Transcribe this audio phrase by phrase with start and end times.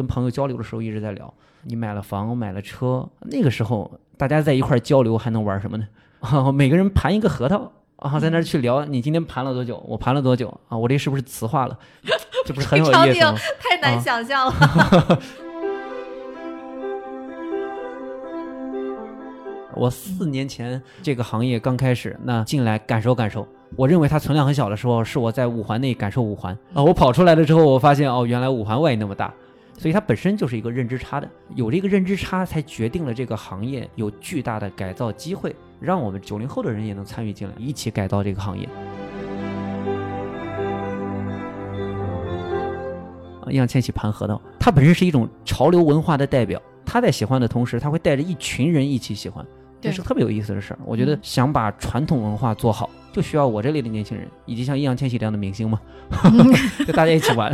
[0.00, 1.30] 跟朋友交流的时候一直在聊，
[1.64, 5.86] 你买了房，买了车，那个时候大家在一块儿交流还能玩什么呢？
[6.20, 9.76] 啊，每个人盘一个核桃啊，在那儿去聊，你今天盘了多久？
[9.86, 10.78] 我盘了多久啊？
[10.78, 11.78] 我这是不是磁化了？
[12.46, 13.34] 这不是很有意思吗？
[13.60, 15.18] 太难想象了。
[19.76, 23.46] 我四年前这个行业刚开始，那进来感受感受。
[23.76, 26.82] 我认为它存量很小的时候，是我在五环内感受五环啊。
[26.82, 29.32] 我跑出来了之后，我发现哦，原来五环外那么大，
[29.80, 31.26] 所以它本身就是一个认知差的。
[31.54, 38.68] 有这个认知差，才决定了这个行业有巨大的改造机会，让我们九零后的人也能参与进来，一起改造这个行业。
[43.48, 49.42] 易烊千玺盘核桃，他本身是一种潮流文化的代表，他在喜欢的同时，他会带着一群人一起喜欢。
[49.80, 50.78] 这是特别有意思的事儿。
[50.84, 55.80] 我觉得想把传统文化做好，就需要我这类的年轻人，以及像易烊千玺这样的明星嘛，
[56.86, 57.50] 就大家一起玩。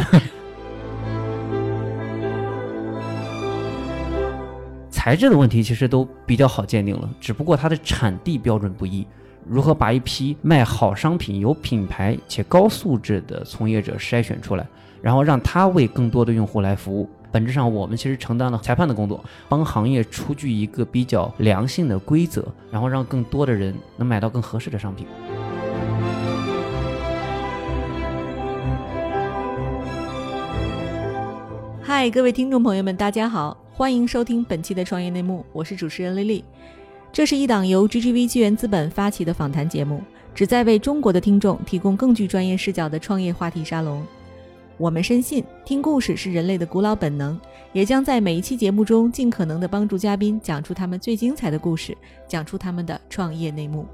[5.07, 9.07] 材质的问题其实都比较好鉴定了，只不过它的产地标准不一。
[9.49, 14.67] 如何把一批卖好商品、有品牌且高素质的从业者筛选出来，
[15.01, 17.09] 然后让他为更多的用户来服务？
[17.31, 25.07] 本质上，我们其实承担了裁判的工作，帮行业出具一个比较良性的规则，然后让更多的人能买到更合适的商品。
[31.81, 36.43] 嗨，各位听众朋友们，大家好，欢迎收听本期的创业内幕，我是主持人丽丽。
[37.13, 40.01] 这是一档由 GGV 纪源资本发起的访谈节目，
[40.35, 44.03] 旨在为中国的听众提供更具专业视角的创业话题沙龙。
[44.79, 47.39] 我们深信，听故事是人类的古老本能，
[47.75, 51.95] 也将在每一期节目中尽可能的帮助嘉宾讲出他们最精彩的故事，
[52.27, 53.85] 讲出他们的创业内幕。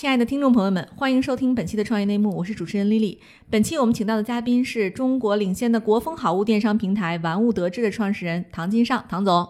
[0.00, 3.20] 亲爱的听众朋友们，欢迎收听本期的创业内幕，我是主持人丽丽。
[3.50, 9.46] 本期我们请到的嘉宾是中国领先的国风好物电商平台玩物得志的创始人唐金尚，唐总。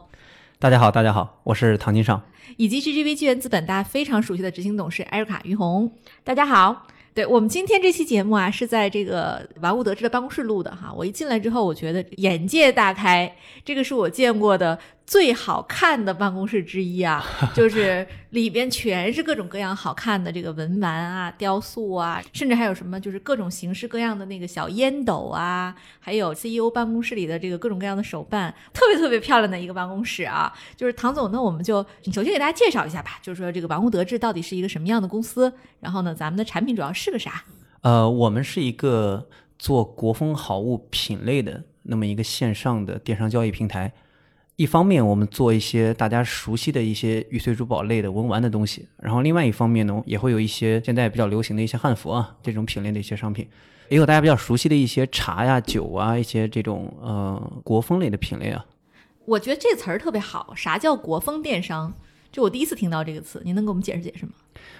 [0.59, 2.20] 大家好，大家好，我是唐金尚。
[2.57, 5.92] 以及 GGV 纪源资本大家非常熟悉的执行董事艾瑞卡于红，
[6.24, 6.89] 大家好。
[7.13, 10.92] 对我们今天这期节目啊，是在这个玩物得志的办公室录的哈。
[10.97, 13.33] 我一进来之后，我觉得眼界大开，
[13.64, 14.77] 这个是我见过的。
[15.11, 17.21] 最好看的办公室之一啊，
[17.53, 30.53] 就是里边全是各种各样好看的这个文玩啊、雕塑啊，甚至还有什么就是各种形式各样的那个小烟斗啊，还有 CEO 办公室里的这个各种各样的手办，特别特别漂亮的一个办公室啊。
[30.77, 37.42] 就是唐总，那我们就首先给大家介绍一下吧，就是说这个玩物得志到底是一个什么样的公司，然后呢，咱们的产品主要是个啥？
[37.81, 39.29] 呃，我们是一个
[39.59, 43.92] 做国风好物品类的那么一个线上的电商交易平台。
[44.61, 53.48] 一方面，我们做一些大家熟悉的一些玉碎珠宝类的文玩的东西，然后另外一方面呢，也会有一些现在比较流行的一些汉服啊这种品类的一些商品，
[53.89, 58.67] 也有大家比较熟悉的一些茶呀、酒啊一些这种呃国风类的品类啊。
[59.25, 61.95] 我觉得这词儿特别好，啥叫国风电商？
[62.31, 64.33] 就我第一次听到这个词，您能给我们解释解释吗？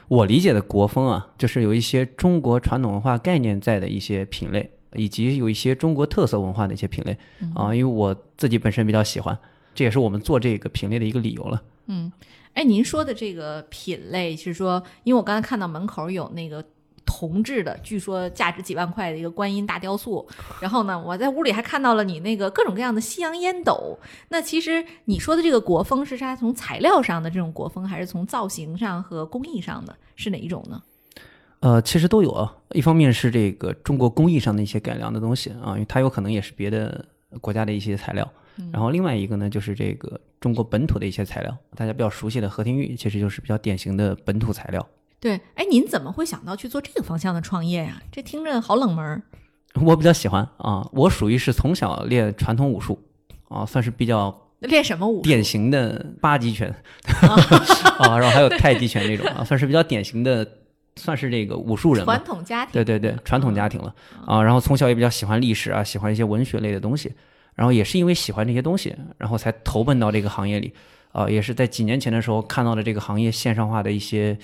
[0.09, 7.17] 我理解的国风啊，就是有一些中国传统文化概念在的一些品类，以及有一些中国特色文化的一些品类
[7.55, 9.39] 啊，因为我自己本身比较喜欢。
[9.75, 11.62] 这也是我们做这个品类的一个理由了。
[11.86, 12.10] 嗯，
[12.54, 16.64] 哎，您说的这个品类是说，因为我刚才看到门口有那个
[17.04, 20.26] 铜制的，据说价值几万块的一个观音大雕塑。
[20.60, 23.98] 然后呢，我在屋里还看到了你那个各种各样的西洋烟斗。
[24.28, 30.81] 那其实你说的这个国风是它从材料上的这种国风，还是从造型上和工艺上的是哪一种呢？
[31.60, 32.56] 呃，其实都有啊。
[32.72, 37.04] 一方面是这个中国工艺上的一些改良的东西啊，因为它有可能也是别的
[37.41, 38.31] 国家的一些材料。
[38.72, 44.87] 然后另外一个呢，就是这个中国本土的一些材料，大家比较熟悉的和田玉，其实就是比较典型的本土材料。
[45.19, 48.03] 对，哎，您怎么会想到去做这个方向的创业呀？
[48.10, 49.22] 这听着好冷门儿。
[49.82, 52.99] 我比较喜欢啊，我属于是从小练传统武术
[53.49, 55.22] 啊，算是比较练什么武？
[55.22, 56.69] 典型的八极拳
[57.99, 60.47] 啊，然后还有太极拳那种啊，算是比较典型的，
[60.97, 62.04] 算是这个武术人。
[62.04, 62.72] 传统家庭。
[62.72, 63.94] 对对对，传统家庭了
[64.26, 67.12] 啊，然后从小也比较喜欢历史啊，喜欢一些文学类的东西。
[67.55, 70.73] 然后也是因为喜欢这些东西，然后才投奔到这个行业里，
[71.12, 74.38] 啊，也是在几年前的时候看到了这个行业线上化的一些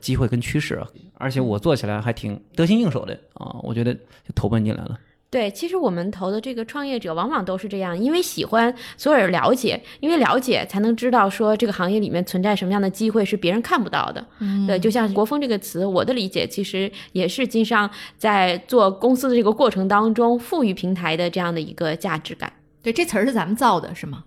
[0.00, 0.82] 机会跟趋势，
[1.14, 4.98] 而且我做起来还挺得心应手的啊，我觉得就投奔进来了。
[5.28, 14.24] 对，其实我们投的这个创业者往往都是这样，因为喜欢，所有人了解，因为了解才能知道说这个行业里面存在什么样的机会是别人看不到的。
[14.38, 22.52] 嗯对，就像“国风”这个词，我的理解其实也是经商在做公司的这个过程当中赋予平台的这样的一个价值感。
[22.82, 24.24] 对，这词儿是咱们造的，是吗？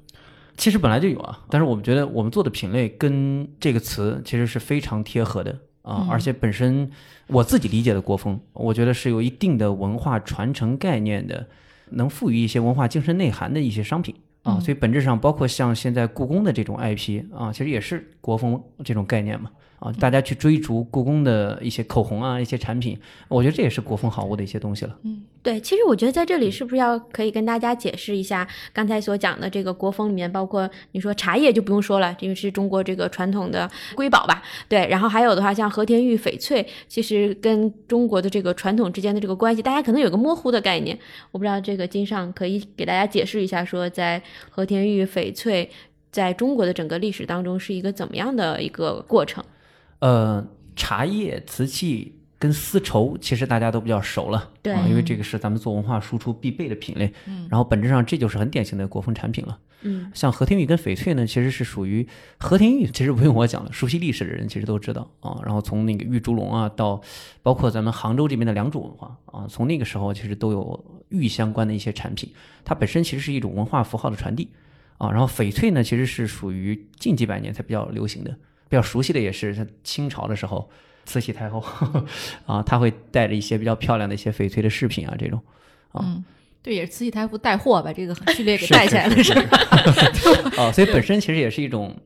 [0.57, 6.90] 其实本来就有啊，但是我们觉得我们做的品类跟这个词其实是非常贴合的啊，而且本身
[7.28, 11.48] 我自己理解的国风，我觉得是有一定的文化传承概念的，
[11.92, 19.50] 能赋予一些文化精神内涵的一些商品啊，所以本质上包括像现在故宫的这种 IP 啊，其实也是国风这种概念嘛。
[19.80, 23.00] 啊，大家去追逐故宫的一些口红啊，一些产品，
[23.30, 24.98] 我觉得这也是国风好物的一些东西了。
[25.04, 34.44] 嗯，对，其实我觉得在这里是不是要可以跟大家解释一下刚才所讲的这个国风里面，包括你说茶叶就不用说了，因为是中国这个传统的瑰宝吧？
[34.68, 41.00] 对，然后还有的话像和田玉、翡翠，其实跟中国的这个传统之间的这个关系，大家可能有个模糊的概念。
[41.31, 45.70] 我不知道这个金上可以给大家解释一下，说在和田玉、翡翠
[46.12, 49.42] 在中国的整个历史当中是一个怎么样的一个过程？
[50.00, 57.13] 呃，茶叶、瓷器跟丝绸，其实大家都比较熟了，对，因为这个是咱们做文化输出必备的品类。
[57.28, 59.60] 嗯，然后本质上这就是很典型的国风产品了。
[59.81, 62.07] 嗯，像和田玉跟翡翠呢，其实是属于
[62.38, 65.40] 和田玉，其实不用我讲了，熟悉历史的人其实都知道啊。
[65.44, 67.02] 然后从那个玉猪龙啊，到
[67.42, 72.30] 包括咱们杭州这边的良渚文化啊，从那个时候其实都有玉相关的一些产品，
[72.63, 74.50] 它本身其实是一种文化符号的传递
[74.98, 75.12] 啊。
[75.12, 78.38] 然后翡翠呢，其实是属于近几百年才比较流行的。
[78.69, 80.69] 比较熟悉的也是像清朝的时候，
[81.06, 81.62] 慈禧太后
[82.45, 85.42] 啊，她会带着一些比较漂亮的一些翡翠的饰品啊，这种
[85.92, 86.24] 啊，
[86.62, 89.33] 对，也是慈禧太后带货把这个序列给带起来了，是
[90.62, 91.98] 啊，所以本身其实也是一种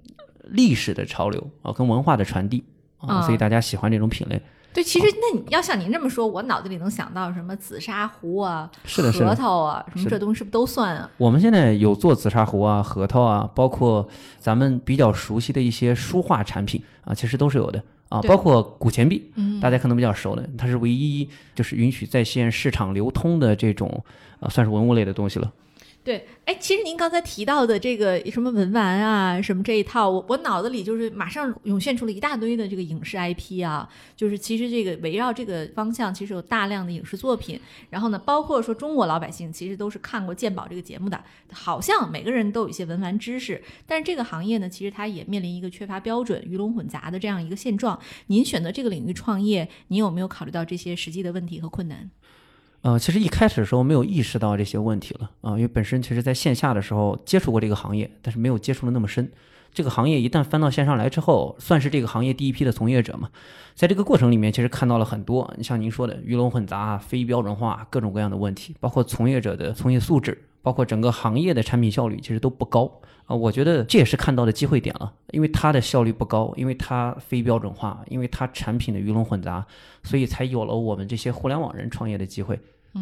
[0.45, 2.63] 历史的潮流啊，跟文化的传递
[2.97, 4.41] 啊，所以大家喜欢这种品类。
[4.73, 11.09] 对，其实那你要像您这么说，我脑子里能想到什么紫砂壶啊、是的核桃啊，什么这东西是不是都算啊？
[11.17, 14.07] 我们现在有做紫砂壶啊、核桃啊，包括
[14.39, 18.19] 咱们比较熟悉的一些书画产品啊，其实都是有的啊。
[18.23, 24.03] 包括古钱币，嗯大家可能比较熟的，它是唯一就是允许在线市场流通的这种
[24.39, 25.51] 啊，算是文物类的东西了。
[26.03, 37.57] 对，哎，其实您刚才提到的这个什么文玩啊，什么这一套，我我脑子里就是马上涌现出了一大堆的这个影视 IP 啊，就是其实这个围绕这个方向，其实有大量的影视作品。
[37.89, 41.23] 然后呢，包括说中国老百姓其实都是看过鉴宝这个节目的，
[41.53, 43.63] 好像每个人都有一些文玩知识。
[43.87, 47.97] 但是这个行业呢，其实它也面临一个缺乏标准、鱼龙混杂的这样一个现状。
[48.27, 52.11] 您选择这个领域创业，您有没有考虑到这些实际的问题和困难？
[52.83, 59.31] 呃，其实一开始的时候没有意识到这些问题了啊，因为本身其实在线下的时候接触过这个行业，但是没有接触的那么深。
[59.73, 63.29] 这个行业一旦翻到线上来之后，算是这个行业第一批的从业者嘛，
[63.73, 73.33] 在这个过程里面，其实看到了很多，你像您说的鱼龙混杂、非标准化各种各样的问题，包括从业者的从业素质，包括整个行业的产品效率其实都不高啊。
[73.33, 79.65] 我觉得这也是看到的机会点了，因为它的效率不高，因为它非标准化，因为它产品的鱼龙混杂，
[80.03, 82.59] 所以才有了我们这些互联网人创业的机会。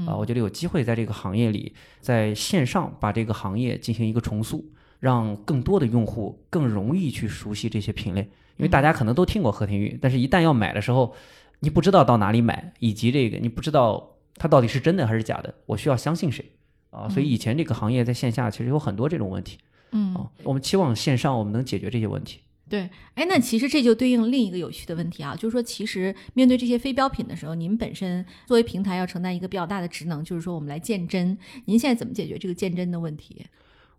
[0.08, 4.64] 啊，我觉得有机会在这个行业里，在线上把这个行业进行一个重塑，
[5.00, 8.22] 让更多的用户更容易去熟悉这些品类。
[8.58, 11.14] 因为大家可能都听过和田玉，但是一旦要买的时候，
[11.60, 16.46] 你不知道到哪里买，以及这个你不知道它到底是真的还是假的，我需要相信谁
[16.92, 17.10] 啊？
[17.10, 19.58] 所以以前这个行业在线下其实有很多这种问题。
[19.92, 22.40] 嗯，我们期望线上我们能解决这些问题。
[22.72, 31.38] 对，哎，那其实这就对应另一个有趣的问题啊，就是说，其实面对这些非标品的时候，您本身作为平台要承担一个比较大的职能，就是说我们来鉴真。
[31.66, 33.46] 您现在怎么解决这个鉴真的问题？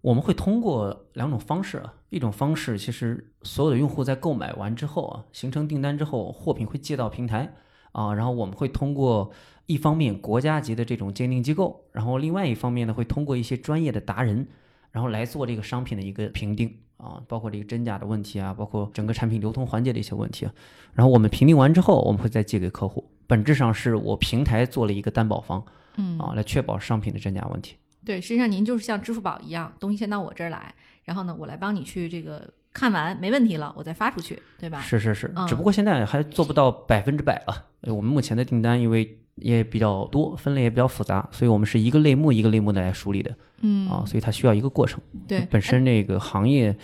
[0.01, 7.55] 我们会通过两种方式啊，一种方式其实所有的用户在购买完之后啊，形成订单之后，货品会寄到平台
[7.93, 9.31] 啊，然后我们会通过
[9.67, 14.49] 一方面国家级的这种鉴定机构，然后另外一方面呢，会通过一些专业的达人，
[14.93, 16.79] 然后来做这个商品的一个评定。
[17.03, 20.53] 啊，包括这个真假的问题啊，包括整个产品流通环节的一些问题啊，
[20.95, 23.05] 然后我们评定完之后，我们会再寄给客户。
[23.27, 25.65] 本质上是我平台做了一个担保方，
[25.97, 27.77] 嗯啊，来确保商品的真假问题。
[28.05, 34.81] 对，实际上您就是像支付宝一样，东西先到我这儿来，然后呢，我来帮你去这个看完没问题了，我再发出去，对吧？
[34.81, 37.67] 是是是，只不过现在还做不到百分之百了。
[37.93, 43.35] 我们目前的订单因为也比较多，分类也比较复杂，所以我们是一个类目一个类目的来梳理的。
[43.65, 45.01] 嗯啊，所以它需要一个过程。
[45.29, 46.77] 对，本身那个行业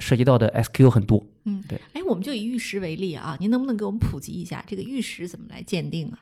[0.00, 1.24] 涉及到的 SQ 很多。
[1.44, 1.80] 嗯，对。
[1.92, 6.18] 哎，我们就以玉石为例啊，您能不能给我们普及一下这个玉石怎么来鉴定啊？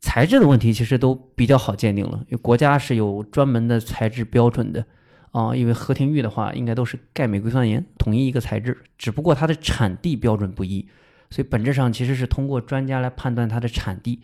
[0.00, 4.82] 材质的问题其实都比较好鉴定了，因为国家是有专门的材质标准的
[5.30, 5.54] 啊。
[5.54, 10.88] 因为和田玉的话，应该都是钙镁硅酸盐统一一个材质，只不过它的产地标准不一，
[11.28, 14.20] 所以本质上其实是通过专家来判断它的产地。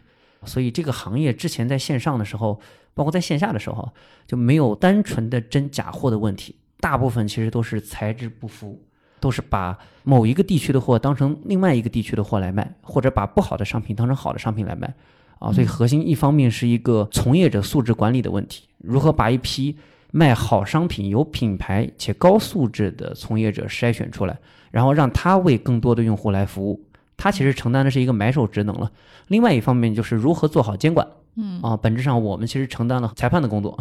[0.46, 2.58] 所以这个行业之前在线上的时候。
[2.96, 3.86] 包括在线下的时候，
[4.26, 8.80] 就没有单纯的真假货的问题，大部分其实都是材质不符，
[9.20, 14.94] 都是把某一个地区的货当成另外一个地区的货来卖，或者把不好的商品当成好的商品来卖，
[15.38, 19.76] 啊，所以核心一方面是一个从业者素质管理的问题，如何把一批
[20.10, 24.38] 卖好商品、有品牌且高素质的从业者筛选出来，
[24.70, 26.82] 然后让他为更多的用户来服务，
[27.16, 28.90] 它其实承担的是一个买手职能了。
[29.28, 31.06] 另外一方面就是如何做好监管。
[31.38, 33.78] 嗯啊，本质上我们其实承担了裁判的工作，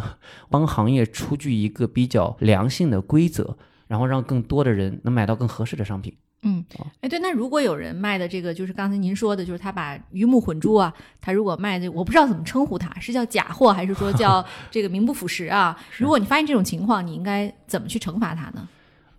[0.50, 6.14] 帮行业出具一个比较良性的规则，然后让更多的人能买到更合适的商品。
[6.42, 6.62] 嗯，
[7.00, 15.74] 哎，对，那如果有人卖的这个，就是刚才您说的，就是他把鱼目混珠啊，他如果卖的，我不知道怎么称呼他，是叫假货还是说叫这个名不副实啊？
[15.96, 18.68] 如果你发现这种情况，你应该怎么去惩罚他呢？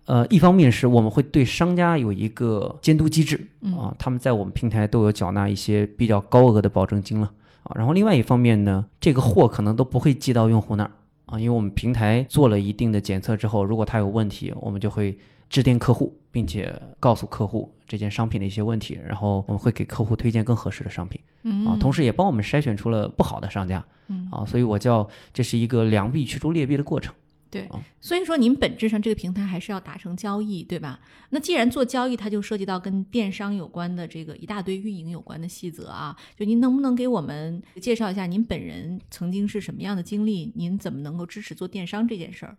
[0.08, 7.30] 呃，一方面是我们会对商家有一个监督机制嗯啊，他们在我们平台都有缴纳一些比较高额的保证金了
[7.62, 7.72] 啊。
[7.74, 10.90] 然后另外一方面呢，这个货可能都不会寄到用户那儿
[11.26, 15.18] 啊，因为我们平台做了一定的检测之后，如果它有问题，我们就会
[15.50, 27.14] 致电客户，并且告诉客户这件商品的一些问题，然后我们会给客户推荐更合适的商品嗯啊，同时也帮我们筛选出了不好的商家嗯啊，所以我叫这是一个良币驱逐劣币的过程。
[27.50, 31.00] 对啊，所以说您本质上这个平台还是要达成交易，对吧？
[31.30, 36.16] 那既然做交易，它就涉及到跟电商有关的这个一大堆运营有关的细则啊。
[36.36, 40.52] 就您能不能给我们介绍一下您本人曾经是什么样的经历？
[40.54, 42.56] 您怎么能够支持做电商这件事儿？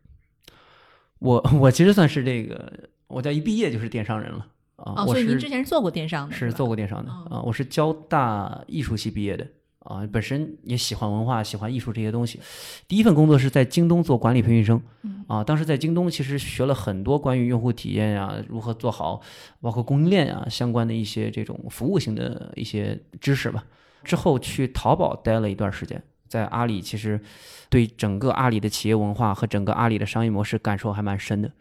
[1.19, 9.45] 我我其实算是这个，我在一毕业就是电商人了啊，哦，所以您之前是做过电商的，是吧做过电商的哦啊，我是交大艺术系毕业的
[9.79, 12.39] 啊，本身也喜欢文化，喜欢艺术这些东西。
[12.87, 19.21] 第一份工作是在京东做管理培训生嗯啊，当时在京东其实学了很多关于用户体验呀、如何做好，
[19.61, 23.63] 包括供应链啊相关的一些这种服务性的一些知识吧。
[24.03, 27.19] 之后去淘宝待了一段时间，在阿里其实
[27.69, 31.51] 对整个阿里的企业文化和整个阿里的商业模式感受还蛮深的。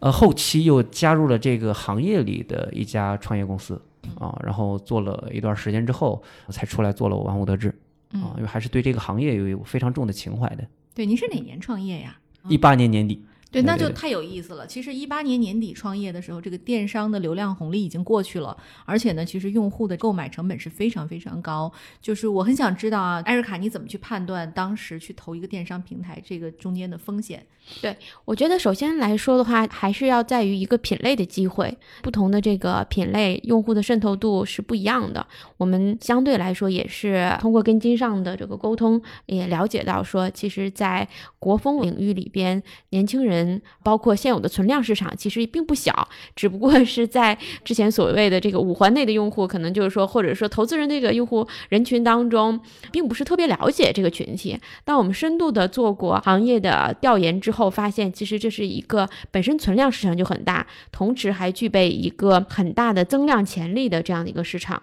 [0.00, 3.80] 呃，后期又加入了这个行业里的一家创业公司
[4.18, 7.68] 啊，然后做了一段时间之后，才出来做了我玩物得志
[8.12, 10.66] 啊，因为还是对这个行业有非常重的情怀的。
[10.94, 12.18] 对，您是哪年创业呀？
[12.48, 14.66] 一八年年底，对，那就太有意思了。
[14.66, 21.72] 其实一八年年底创业的时候，这个电商的流量红利已经过去了，而且呢，其实用户的购买成本是非常非常高。
[22.00, 27.46] 就是我很想知道啊，艾瑞卡，你怎么去判断当时去投一个电商平台这个中间的风险？
[27.82, 35.26] 对我觉得首先来说的话，还是要在于一个品类的机会，不同的这个品类用户的渗透度是不一样的。
[35.58, 41.06] 我们相对来说也是通过跟经上的这个沟通，也了解到说，其实，在
[41.38, 43.37] 国风领域里边，年轻人
[43.82, 54.58] 包括现有的存量市场其实并不小，只不过是在之前所谓的这个五环内的用户，可能就是说，或者说投资人这个用户人群当中，并不是特别了解这个群体。
[54.84, 64.82] 当我们深度的做过行业的调研之后，发现其实这是一个本身存量市场就很大，同时还具备一个很大的增量潜力的这样的一个市场。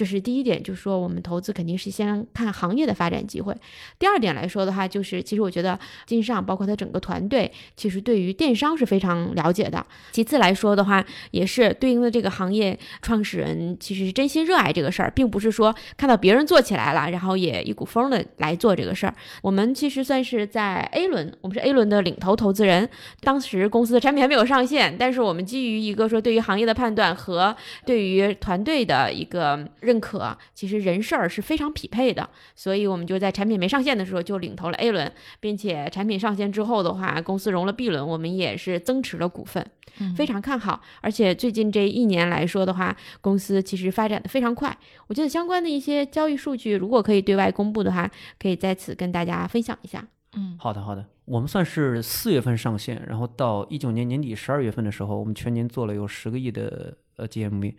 [0.00, 3.54] 这是第一点，就是说我们投资肯定是先看行业的发展机会。
[3.98, 9.84] 第二点来说的话，就是其实我觉得金上包括他整个团队，其实对于电商是非常了解的。
[10.10, 19.14] 其次来说的话，也是对应的这个行业创始人其实是真心热爱这个事儿，并不是说看到别人做起来了，然后也一股风的来做这个事儿。
[19.42, 22.88] 我们其实算是在 A 轮，我们是 A 轮的领头投资人。
[23.20, 27.54] 当时公司的产品还没有上线，但是我们基于一个说对于行业的判断和
[27.84, 39.66] 对于团队的一个认可，其实人事儿是非常匹配的，所以我们就在产品没上线的时候就领投了 A 轮，并且产品上线之后的话，公司融了 B 轮，我们也是增持了股份。
[40.16, 44.78] 非常看好，而且最近这一年来说的话，公司其实发展的非常快。
[45.08, 50.06] 我觉得相关的一些交易数据，如果可以对外公布的话，可以在此跟大家分享一下。
[50.36, 57.74] 嗯好的好的，我们算是四月份上线，然后到一九年年底十二月份的时候，我们全年做了有十个亿的呃 GMV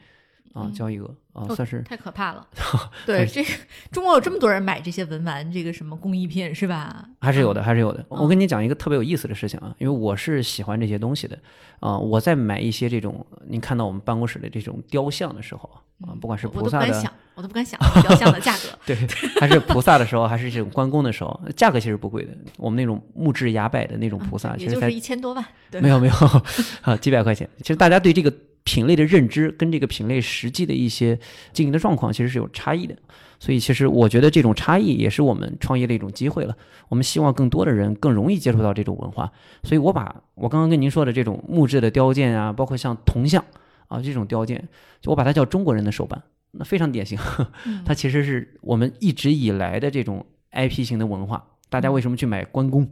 [0.53, 2.45] 啊嗯交易额啊，哦算是太可怕了。
[3.05, 3.49] 对，这个
[3.91, 7.05] 中国有这么多人买这些文玩，这个什么工艺品是吧？
[7.19, 7.99] 还是有的，还是有的。
[8.09, 11.37] 嗯我跟你讲一个特别有意思的事情啊，因为我是喜欢这些东西的
[11.79, 15.67] 啊、我在买一些这种您看到我们办公室的这种雕像的时候
[16.01, 18.69] 啊，不管是菩萨的，都不敢想，我都不敢想雕像的价格。
[18.85, 18.95] 对，
[19.39, 22.37] 还是菩萨的时候，还是这种关公的时候，价格其实不贵的。
[22.57, 25.43] 我们那种木质崖柏的那种菩萨，其实才一千多万。
[25.71, 26.13] 对没有没有
[26.83, 27.49] 啊，几百块钱。
[27.61, 28.31] 其实大家对这个
[28.63, 31.19] 品类的认知跟这个品类实际的一些
[31.53, 32.95] 经营的状况其实是有差异的。
[33.39, 36.55] 所以其实我觉得这种差异也是我们创业的一种机会了。
[36.89, 39.31] 我们希望更多的人更容易接触到这种文化。
[39.63, 43.43] 所以我把我刚刚跟您说的这种木质的雕件啊，包括像铜像
[43.87, 44.67] 啊这种雕件，
[45.01, 47.17] 就我把它叫中国人的手办，那非常典型。
[47.65, 51.43] 嗯它其实是我们一直以来的这种 IP 型的文化。
[51.69, 52.87] 大家为什么去买关公？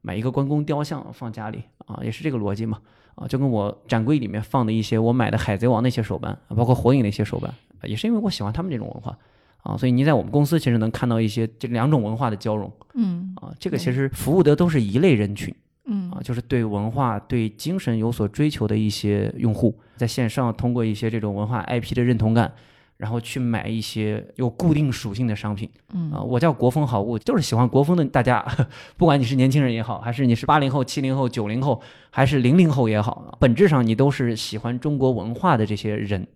[0.00, 2.78] 买一个关公雕像放家里啊，也是这个逻辑嘛
[3.18, 9.16] 啊，就跟我展柜里面放的一些我买的海贼王那些手办，啊包括火影那些手办，啊也是因为我喜欢他们这种文化
[9.62, 15.54] 啊，所以你在我们公司其实能看到一些这两种文化的交融嗯啊，这个其实服务的都是一类人群
[15.86, 22.52] 嗯啊，就是对文化、对精神有所追求的一些用户，在线上通过一些这种文化 IP 的认同感，
[22.98, 25.68] 然后去买一些有固定属性的商品。
[25.94, 28.44] 嗯啊、我叫国风好物，就是喜欢国风的大家，
[28.98, 36.26] 不管你是年轻人也好，还是你是八零后、七零后、九零后，还是零零后也好，本质上你都是喜欢中国文化的这些人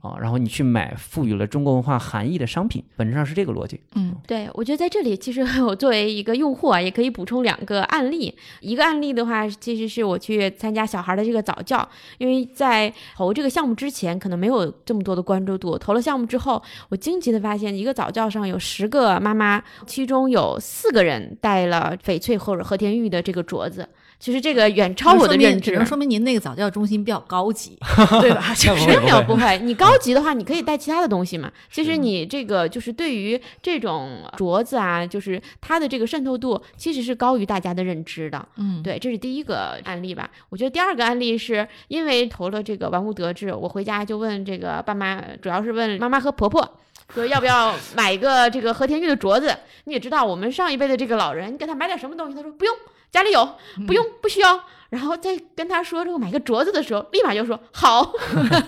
[0.00, 0.16] 啊。
[0.20, 3.80] 然后你去买赋予了中国文化含义的商品，本质上是这个逻辑。
[3.94, 8.34] 嗯对，我觉得在这里，其实我作为一个用户啊，也可以补充两个案例。
[8.60, 15.78] 一个案例的话，其实是我去参加小孩的这个早教，因为在投这个项目之前，可能没有这么多的关注度。
[15.78, 23.88] 投了项目之后，我惊奇的发现，一个早教上有十个妈妈，其中有四个人带了翡翠或者和田玉的这个镯子。
[24.18, 27.78] 其实这个远超我的认知，只能说明您那个早教中心比较高级，
[28.20, 28.52] 对吧？
[28.56, 31.50] 就是没有不会没有不会，你高级的话，你可以带其他的东西嘛。
[31.70, 38.46] 其实你这个就是对于这种镯子啊，就是它的这个渗透度其实是高于大家的认知的。
[38.56, 40.28] 嗯，对，这是第一个案例吧。
[40.48, 46.78] 我觉得第二个案例是因为投了这个玩物得志，我回家就问这个爸妈，主要是问妈妈和婆婆。
[47.14, 49.56] 说要不要买一个这个和田玉的镯子？
[49.84, 52.74] 你也知道，我们上一辈的这个老人，你给他买点什么东西，他说不用，
[53.10, 54.64] 家里有，不用，不需要。
[54.90, 58.10] 然后再跟他说这个买个镯子的时候，立马就说好，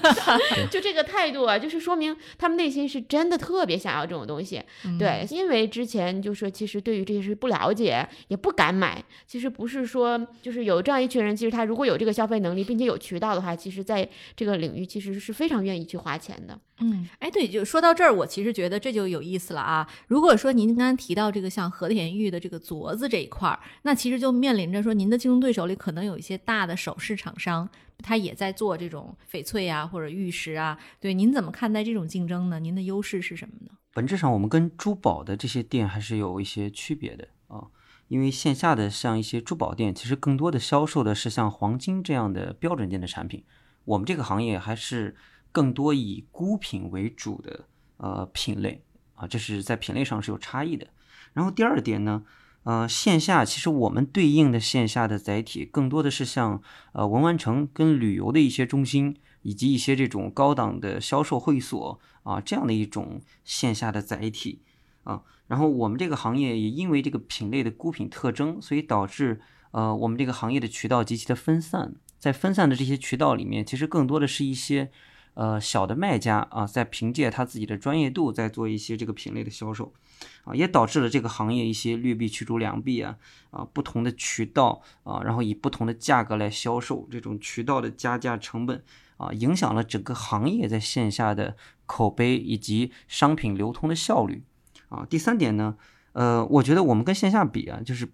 [0.71, 4.63] 就这个态度啊，就是说明他们内心是真的特别想要这种东西。
[4.99, 9.03] 对，因为之前就说其实对于这些事不了解，也不敢买。
[9.27, 14.07] 其实不是说就是有这样一群人，其实他如果有这个消费能力，并且有渠道的话，其实在
[14.37, 16.59] 这个领域其实是非常愿意去花钱的。
[16.81, 19.87] 嗯，哎，对，就说到这儿，我其实觉得这就有意思了啊。
[20.09, 27.69] 如果说您刚刚提到这个像和田玉的这个镯子这一块儿，那其实就面临着说您的竞争对手里可能有一些大的首饰厂商，
[27.99, 30.79] 他也在做这种翡翠啊或者玉石啊。
[30.99, 32.59] 对，您怎么看待这种竞争呢？
[32.59, 33.73] 您的优势是什么呢？
[33.93, 37.67] 本质上，我们跟珠宝的这些店还是有一些区别的啊，
[38.09, 43.45] 因为线下的像一些珠宝店，其实更多的销售的是像黄金这样的标准件的产品，
[43.85, 45.17] 我们这个行业还是
[45.53, 47.65] 更多以孤品为主的
[47.97, 48.83] 呃品类
[49.15, 50.87] 啊，这是在品类上是有差异的。
[51.33, 52.25] 然后第二点呢，
[52.65, 56.61] 呃，线下其实我们对应的线下的载体更多的是像
[56.93, 64.63] 呃文玩城跟旅游的一些中心，以及一些这种高档的销售会所啊这样的一种线下的载体
[65.05, 65.23] 啊。
[65.47, 69.41] 然后我们这个行业也因为这个品类的孤品特征，所以导致
[69.73, 71.95] 呃我们这个行业的渠道极其的分散。
[72.19, 74.91] 在分散的这些渠道里面，其实更多的是一些
[75.35, 79.93] 呃小的卖家啊，在凭借他自己的专业度在做一些这个品类的销售。
[80.45, 83.17] 啊，也导致了这个行业一些劣币驱逐良币啊
[83.51, 88.83] 啊，不同的渠道啊，然后以不同的价格来销售，这种渠道的加价成本
[89.17, 94.43] 啊，影响了整个行业在线下的口碑以及商品流通的效率
[94.91, 95.07] 啊。
[95.09, 95.77] 第三点呢，
[96.13, 98.07] 呃，我觉得我们跟线下比啊，就是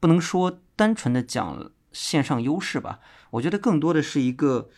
[0.00, 4.68] 不能说单纯的讲线上优势吧，我觉得更多的是一个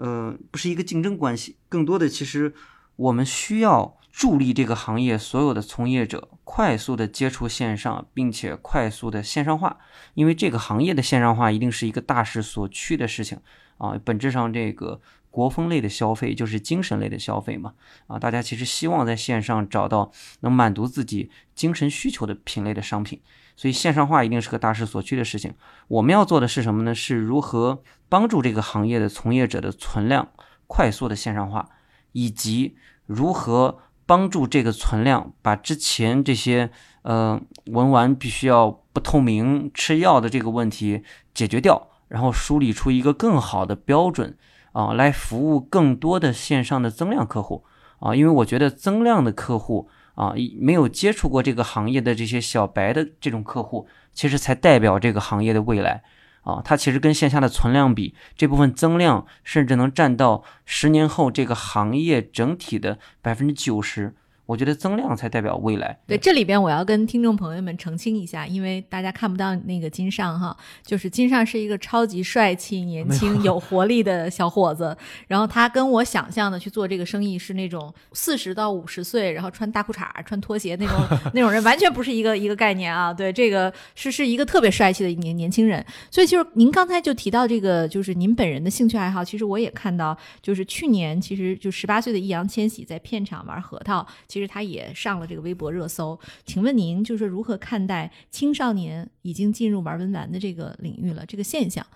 [0.00, 2.52] 呃，不是一个竞争关系，更多的其实
[2.96, 3.96] 我们需要。
[4.12, 9.78] 助力这个行业所有的从业者快速的接触线上，并且快速的线上化，
[10.14, 13.38] 因为这个行业的线上化一定是一个大势所趋的事情
[13.78, 13.96] 啊。
[14.04, 17.74] 本质上，这个国风类的消费就是精神类的消费嘛
[18.08, 20.10] 啊，大家其实希望在线上找到
[20.40, 23.20] 能满足自己精神需求的品类的商品，
[23.60, 25.52] 所以线上化一定是个大势所趋的事情。
[25.88, 26.94] 我们要做的是什么呢？
[26.94, 30.28] 是如何帮助这个行业的从业者的存量
[30.66, 31.68] 快速的线上化，
[32.12, 33.80] 以及如何。
[34.06, 36.70] 帮助这个存量把之前这些
[37.02, 44.36] 呃文玩必须要不透明、吃药的这个问题解决掉，然后梳理出一个更好的标准
[44.72, 47.64] 啊，来服务更多的线上的增量客户
[48.00, 48.12] 啊。
[48.12, 49.88] 因为我觉得增量的客户
[50.20, 56.02] 啊，没有接触过这个行业的这些小白的这种客户，其实才代表这个行业的未来。
[56.42, 64.14] 啊，它其实跟线下的存量比，这部分增量甚至能占到十年后这个行业整体的百分之九十。
[64.50, 65.96] 我觉得增量才代表未来。
[66.08, 74.96] 对，这里边我要跟听众朋友们澄清一下，因为大家看不到那个金尚哈，就是金尚是一个超级帅气、 年轻、有活力的小伙子。
[75.28, 80.96] 然后他跟我想象的去做这个生意是那种四十到五十岁，然后穿大裤衩、穿拖鞋那种
[81.32, 83.14] 那种人，完全不是一个一个概念啊。
[83.14, 85.86] 对，这个是是一个特别帅气的年年轻人。
[86.10, 94.39] 所以就是您刚才就提到这个，就是您本人的兴趣爱好，其实我也看到，就是去年其实就十八岁的易烊千玺在片场玩核桃，其实。
[94.40, 101.86] 其实他也上了这个微博热搜，请问您就是如何看待青少年已经进入玩文玩的这个领域了这个现象？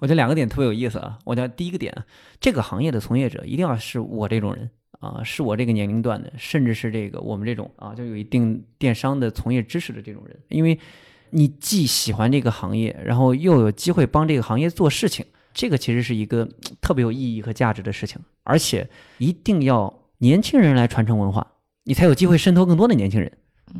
[0.00, 1.18] 我觉得两个点特别有意思啊。
[1.24, 1.96] 我觉得第一个点，
[2.38, 10.78] 这个行业的从业者一定要是我这种人啊，是我这个年龄段的，甚至是这个我们这种啊，就有一定电商的从业知识的这种人，因为
[11.30, 15.24] 你既喜欢这个行业，然后又有机会帮这个行业做事情，
[15.54, 16.46] 这个其实是一个
[16.82, 19.96] 特别有意义和价值的事情，而且一定要。
[20.20, 21.46] 年轻人来传承文化，
[21.82, 23.32] 你才有机会渗透更多的年轻人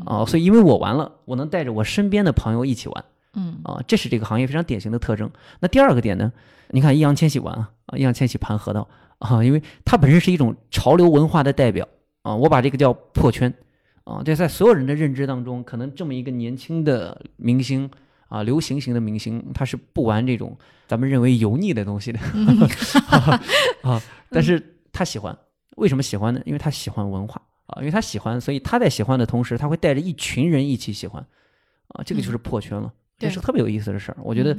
[0.05, 0.26] 啊。
[0.26, 3.05] 所以因为我玩了，我能带着我身边的朋友一起玩。
[3.35, 5.31] 嗯啊，这是这个行业非常典型的特征。
[5.61, 6.33] 那第二个点呢？
[6.70, 11.87] 你看易烊千玺玩啊，易烊千玺盘河道啊，因为它本身是一种潮流文化的代表
[12.22, 13.55] 啊，我把这个叫破圈
[14.03, 17.88] 啊，这在所有人的认知当中，可能这么一个年轻的明星
[18.29, 22.18] 啊，流行型的明星，他是不玩这种咱们认为油腻的东西的
[23.83, 24.61] 啊， 但是
[24.92, 25.37] 他喜欢，
[25.80, 26.40] 为什么喜欢呢？
[26.44, 31.24] 因为他喜欢文化啊，因为他喜欢，所以他在喜欢的同时，他会带着一群人一起喜欢
[31.88, 32.92] 啊，这个就是破圈了。
[33.18, 34.56] 这是特别有意思的事儿，我觉得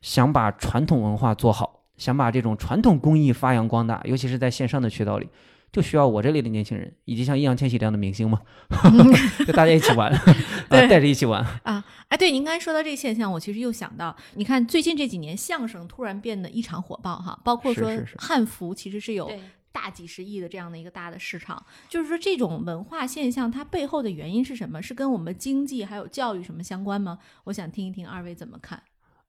[0.00, 5.28] 想把传统文化做好，想把这种传统工艺发扬光大，尤其是在线上的渠道里，
[5.70, 8.40] 就需要我这类的年轻人，以及像易烊千玺这样的明星嘛，
[9.46, 10.12] 就大家一起玩，
[10.68, 11.84] 带着一起玩啊！
[12.08, 19.30] 哎，对，您刚才说到这个现象，我其实又想到，你看最近这几年相声突然变得异常火爆哈，包括说汉服其实是有。
[19.72, 24.82] 大几十亿的这样的一个大的市场，就是说这种文化现象它背后的原因是什么？
[24.82, 27.18] 是跟我们经济还有教育什么相关吗？
[27.44, 28.82] 我想听一听二位怎么看。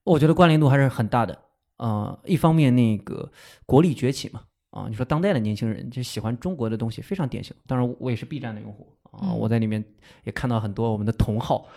[0.04, 1.40] 我觉得关联度还是很大的。
[1.78, 3.32] 呃，一方面那个
[3.66, 7.56] 国力崛起嘛，啊，你说当代的年轻人就喜欢中国的东西，非常典型。
[7.66, 9.84] 当然，我也是 B 站的用户啊，我在里面
[10.26, 11.68] 也看到很多我们的同好，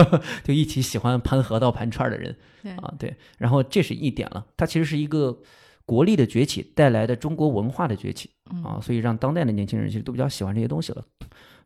[0.42, 2.36] 就一起喜欢盘核桃、盘串的人
[2.78, 3.16] 啊，对。
[3.38, 5.38] 然后这是一点了，它其实是一个。
[5.86, 8.30] 国力的崛起带来的中国文化的崛起
[8.64, 11.04] 啊，所以让当代的年轻人其实都比较喜欢这些东西了。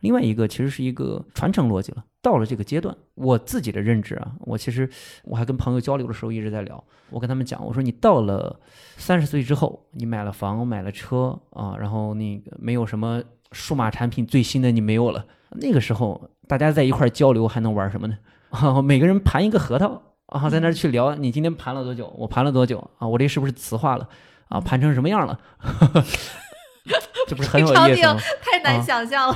[0.00, 2.04] 另外一个其实是一个传承逻辑了。
[2.22, 4.88] 到了这个阶段，我自己的认知啊，我其实
[5.24, 6.83] 我还跟朋友交流的时候一直在聊。
[7.11, 8.61] 我跟他们讲，我说你到了
[8.96, 18.18] 三十岁之后，你买了房买了车啊，然后那个没有什么数码产品最新的你没有了，那个时候大家在一块交流还能玩什么呢？
[18.50, 20.02] 啊，每个人盘一个核桃。
[20.28, 22.12] 啊，在那儿去聊，你今天盘了多久？
[22.16, 22.78] 我盘了多久？
[22.98, 24.08] 啊，我这是不是磁化了？
[24.48, 25.38] 啊，盘成什么样了？
[27.26, 28.18] 这不是很有意思吗？
[28.40, 29.34] 太难想象了。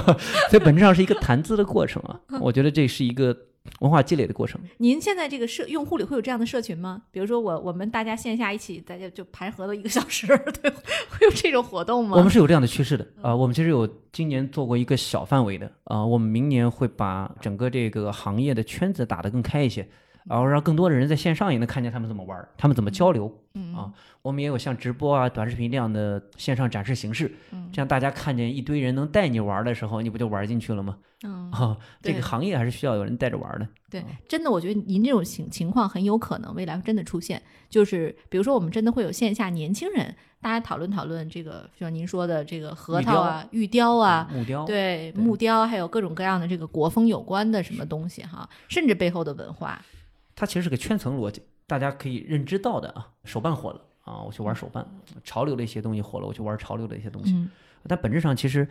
[0.48, 2.18] 所以本质上是一个谈资的过程啊。
[2.40, 3.36] 我觉得这是一个
[3.80, 4.58] 文化积累的过程。
[4.78, 7.02] 您现在这个社用户里会有这样的社群吗？
[7.10, 10.26] 比如说我我们大家线下一起，大家就盘核桃一个小时，
[10.62, 12.16] 对，会有这种活动吗？
[12.16, 13.34] 我们是有这样的趋势的啊。
[13.34, 19.86] 我们其实有今年做过一个小范围的啊，我们明年会把整个这个行业的圈子打得更开一些。
[20.24, 23.30] 然后让更多的人在线上也能看见他们怎么玩，他们怎么交流。
[23.56, 27.32] 嗯啊，我们也有像直播啊、短视频这样的线上展示形式。
[27.52, 30.96] 嗯这样大家看见一堆人能带你玩的时候，你不就玩进去了吗？
[31.24, 33.68] 嗯， 啊，这个行业还是需要有人带着玩的。
[33.90, 37.40] 对，真的，我觉得您这种情情况很有可能未来真的出现。
[37.68, 49.80] 就是比如说，我们真的会有线下年轻人，大家讨论讨论这个，就像您说的这个核桃啊、玉雕啊、木雕，对木雕，还有各种各样的这个国风有关的什么东西哈，甚至背后的文化。
[50.34, 53.08] 它其实是个圈层逻辑，大家可以认知到的啊。
[53.24, 54.84] 手办火了啊，我去玩手办；
[55.22, 57.46] 潮流的一些东西火了，我去玩潮流的一些东西。
[57.86, 58.66] 但本质上，其实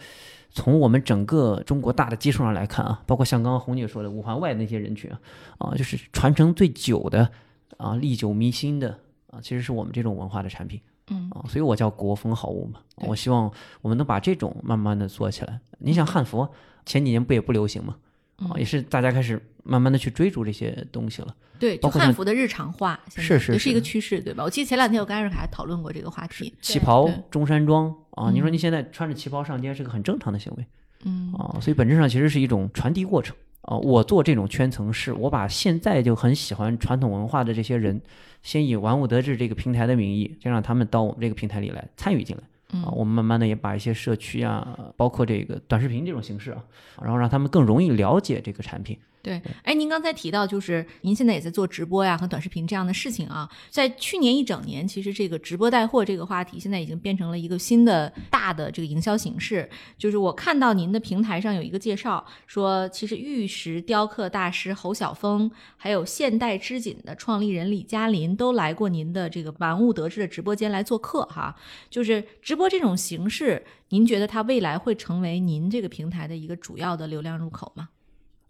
[0.50, 5.20] 从我们整个中国大的基数上来看啊，包括像刚刚红姐说的五环外那些人群啊，
[5.60, 7.30] 啊，就是传承最久的
[7.78, 9.00] 啊，历久弥新的
[9.30, 10.82] 啊，其实是我们这种文化的产品。
[11.12, 12.80] 嗯啊，所以我叫国风好物嘛。
[13.08, 15.60] 我希望我们能把这种慢慢的做起来。
[15.78, 16.48] 你想汉服
[16.86, 17.98] 前几年不也不流行吗？
[18.38, 21.36] 啊，也是大家开始慢慢的去追逐这些东西了。
[21.60, 24.44] 对，就汉服的日常化，是是是一个趋势，对吧？
[24.44, 26.54] 我记得前两天我跟艾瑞卡讨论过这个话题。
[26.62, 30.66] 旗袍、中山装啊，你说你现在穿着旗袍上街是个很正常的行为，
[31.06, 33.78] 嗯啊，所以本质上其实是一种传递过程啊。
[33.78, 38.02] 我做这种圈层，是我把现在就很喜欢传统文化的这些人，
[38.42, 42.44] 先以玩物得志这个平台的名义，先让他们到我们这个平台里来参与进来。
[42.82, 46.64] 啊，我们慢慢的也把一些社区啊，包括这个短视频这种形式啊，
[47.02, 48.98] 然后让他们更容易了解这个产品。
[49.24, 53.50] 对，哎，您刚才提到，就是您现在也在做直播呀和短视频这样的事情啊。
[53.70, 59.70] 在去年一整年，其实这个直播带货这个话题，现在已经变成了一个新的大的这个营销形式。
[59.98, 71.56] 就是我看到您的平台上有一个介绍，说其实玉石雕刻大师侯晓峰，还有现代织锦的创立人李嘉林，都来过您的这个玩物得志的直播间来做客哈。
[71.90, 77.88] 就是直播这种形式，您觉得它未来会成为您这个平台的一个主要的流量入口吗？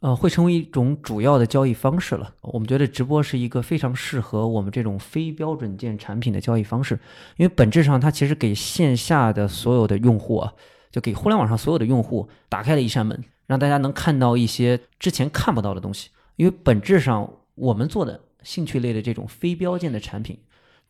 [0.04, 2.36] 呃，会成为一种主要的交易方式了。
[2.42, 7.00] 我们觉得直播是一个非常适合我们这种非标准件产品的交易方式，
[7.38, 10.54] 因为本质上它其实给线下的所有的用户啊，
[10.92, 16.10] 就给互联网上所有的用户打开了一扇门，让大家能看到一些之前看不到的东西。
[16.36, 20.38] 因为本质上我们做的兴趣类的这种非标件的产品，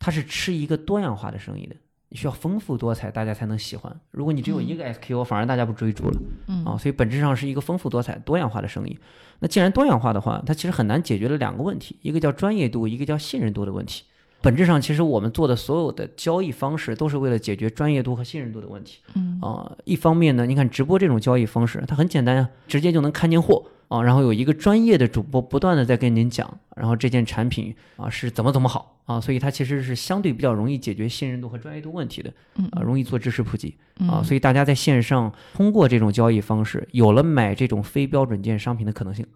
[0.00, 1.76] 它是吃一个多样化的生意的。
[2.14, 4.00] 需要丰富多彩，大家才能喜欢。
[4.10, 6.20] 如果你只有一个 SKU，反而大家不追逐了。
[6.48, 8.98] 嗯啊，所以本质上是一个丰富多彩、多样化的生意。
[9.40, 14.04] 那既然多样化的话，它其实很难解决了两个问题：一个叫专业度，一个叫信任度的问题。
[14.44, 18.98] 本质上，其实我们做的所有的交易方式都是为了解决专业度和信任度的问题。
[19.14, 39.26] 嗯啊、一方面呢，你看直播这种交易方式，它很简单啊，直接就能看见货啊，然后有一个专业的主播不断的在跟您讲，然后这件产品啊是怎么怎么好啊，所以它其实是相对比较容易解决信任度和专业度问题的，嗯啊，容易做知识普及嗯啊，所以大家在线上通过这种交易方式，有了买这种非标准件商品的可能性。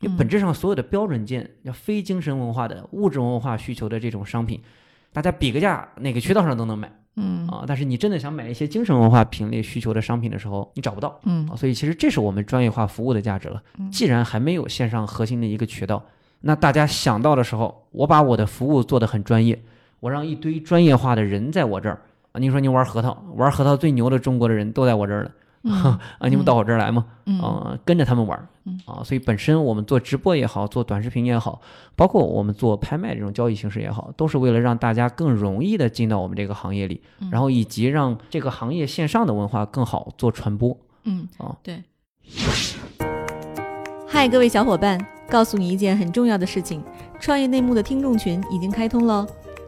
[0.00, 4.60] 因为本质上所有的标准件，要非精神文化的物质文化需求的这种商品，
[5.12, 7.64] 大家比个价，哪个渠道上都能买嗯啊。
[7.66, 11.56] 但是你真的想买一些精神文化品类需求的商品的时候，你找不到嗯啊。
[11.56, 13.62] 所以其实这是我们专业化服务的价值了。
[13.90, 16.04] 既然还没有线上核心的一个渠道，
[16.42, 19.58] 那大家想到的时候，我把我的服务做得很专业，
[20.00, 22.38] 我让一堆专业化的人在我这儿啊。
[22.38, 25.30] 你说你玩核桃，玩核桃最牛的中国的人都在我这儿了。
[26.18, 31.60] 啊，你们到我这儿来嘛，嗯啊，跟着他们玩儿嗯，啊，所以本身我们做直播也好，做短视频也好，
[31.94, 40.76] 包括我们做拍卖这种交易形式也好，都是为了让大家更容易的进到我们这个行业里，嗯然后以及让这个行业线上的文化更好做传播。
[41.04, 41.82] 嗯啊，对。
[44.08, 44.98] 嗨，各位小伙伴，
[45.28, 46.82] 告诉你一件很重要的事情：
[47.20, 49.26] 创业内幕的听众群已经开通喽。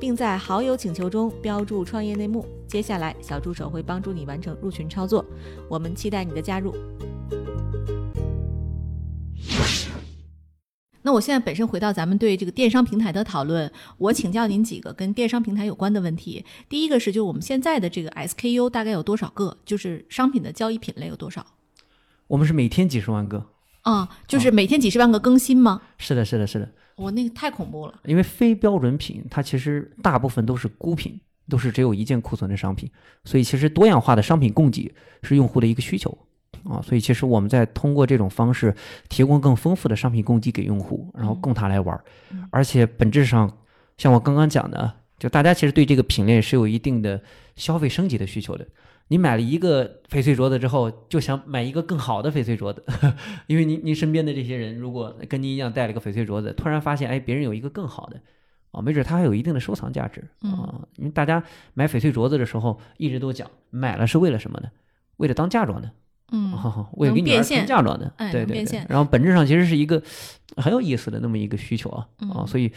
[0.00, 2.46] 并在好友请求中标注“创业内幕”。
[2.66, 5.24] 接下来，小助手会帮助你完成入群操作。
[5.68, 6.74] 我们期待你的加入。
[11.02, 16.44] 那我现在本身回到咱们对这个电商平台的讨论，我请教您几个跟电商平台有关的问题。
[16.68, 19.58] 第一个是，就我们现在的这个 SKU 大概有多少个？
[19.64, 21.44] 就是商品的交易品类有多少？
[22.26, 23.46] 我们是每天几十万个，
[23.80, 25.82] 啊、就是每天几十万个更新吗？
[25.96, 28.00] 是的，是的，是的，我、那个太恐怖了。
[28.04, 32.90] 因为非标准品它其实大部分都是孤品，都是只有一件库存的商品，
[33.24, 36.16] 所以其实多样化的商品供给是用户的一个需求
[36.64, 38.74] 啊，所以其实我们在通过这种方式
[39.08, 42.04] 提供更丰富的商品供给给用户，然后供他来玩儿，
[42.50, 43.50] 而且本质上
[43.96, 47.22] 像我刚刚讲的，就大家其实对这个品类是有一定的
[47.56, 48.66] 消费升级的需求的。
[49.10, 52.84] 你买了一个翡翠镯子之后，就想买一个更好的翡翠镯子，
[53.48, 58.20] 因为您您身边的这些人，如果跟您一样戴了个翡翠镯子，突然发现，哎，别人有一个更好的，
[58.70, 60.80] 啊，没准它还有一定的收藏价值啊。
[60.94, 61.42] 因为大家
[61.74, 64.68] 买翡翠镯子的时候，一直都讲买了是为了什么呢？
[65.16, 65.90] 为了当嫁妆的，
[66.30, 68.64] 嗯啊， 为了给女儿能变现穿嫁妆的，哎对对。
[68.64, 70.00] 对然后本质上其实是一个
[70.56, 72.72] 很有意思的那么一个需求啊啊，嗯所以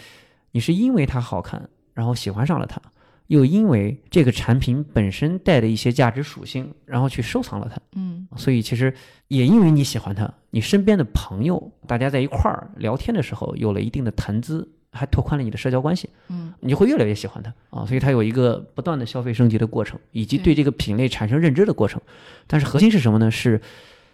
[0.51, 2.81] 你是因为它好看，然后喜欢上了它，
[3.27, 7.79] 又因为这个产品本身带的一些价值属性，然后去收藏了它。
[7.95, 8.93] 嗯所以其实
[9.27, 17.85] 也因为你喜欢它，你身边的朋友大家在一块儿聊天的时候有了一定的谈资，还拓宽了你的社交关系，嗯你会越来越喜欢它啊。
[17.85, 22.01] 所以它有一个不断的消费升级的过程，以及对对这个品类产生认知的过程。
[22.47, 23.31] 但是核心是什么呢？
[23.31, 23.61] 是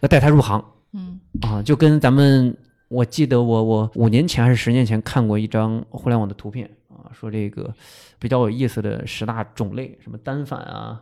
[0.02, 2.56] 要带他入行嗯啊，就跟咱们。
[2.90, 6.74] 我记得我我五年前还是十年前看过一张互联网的图片啊，
[7.12, 7.74] 说这个
[8.18, 11.02] 比较有意思的十大种类，什么单反啊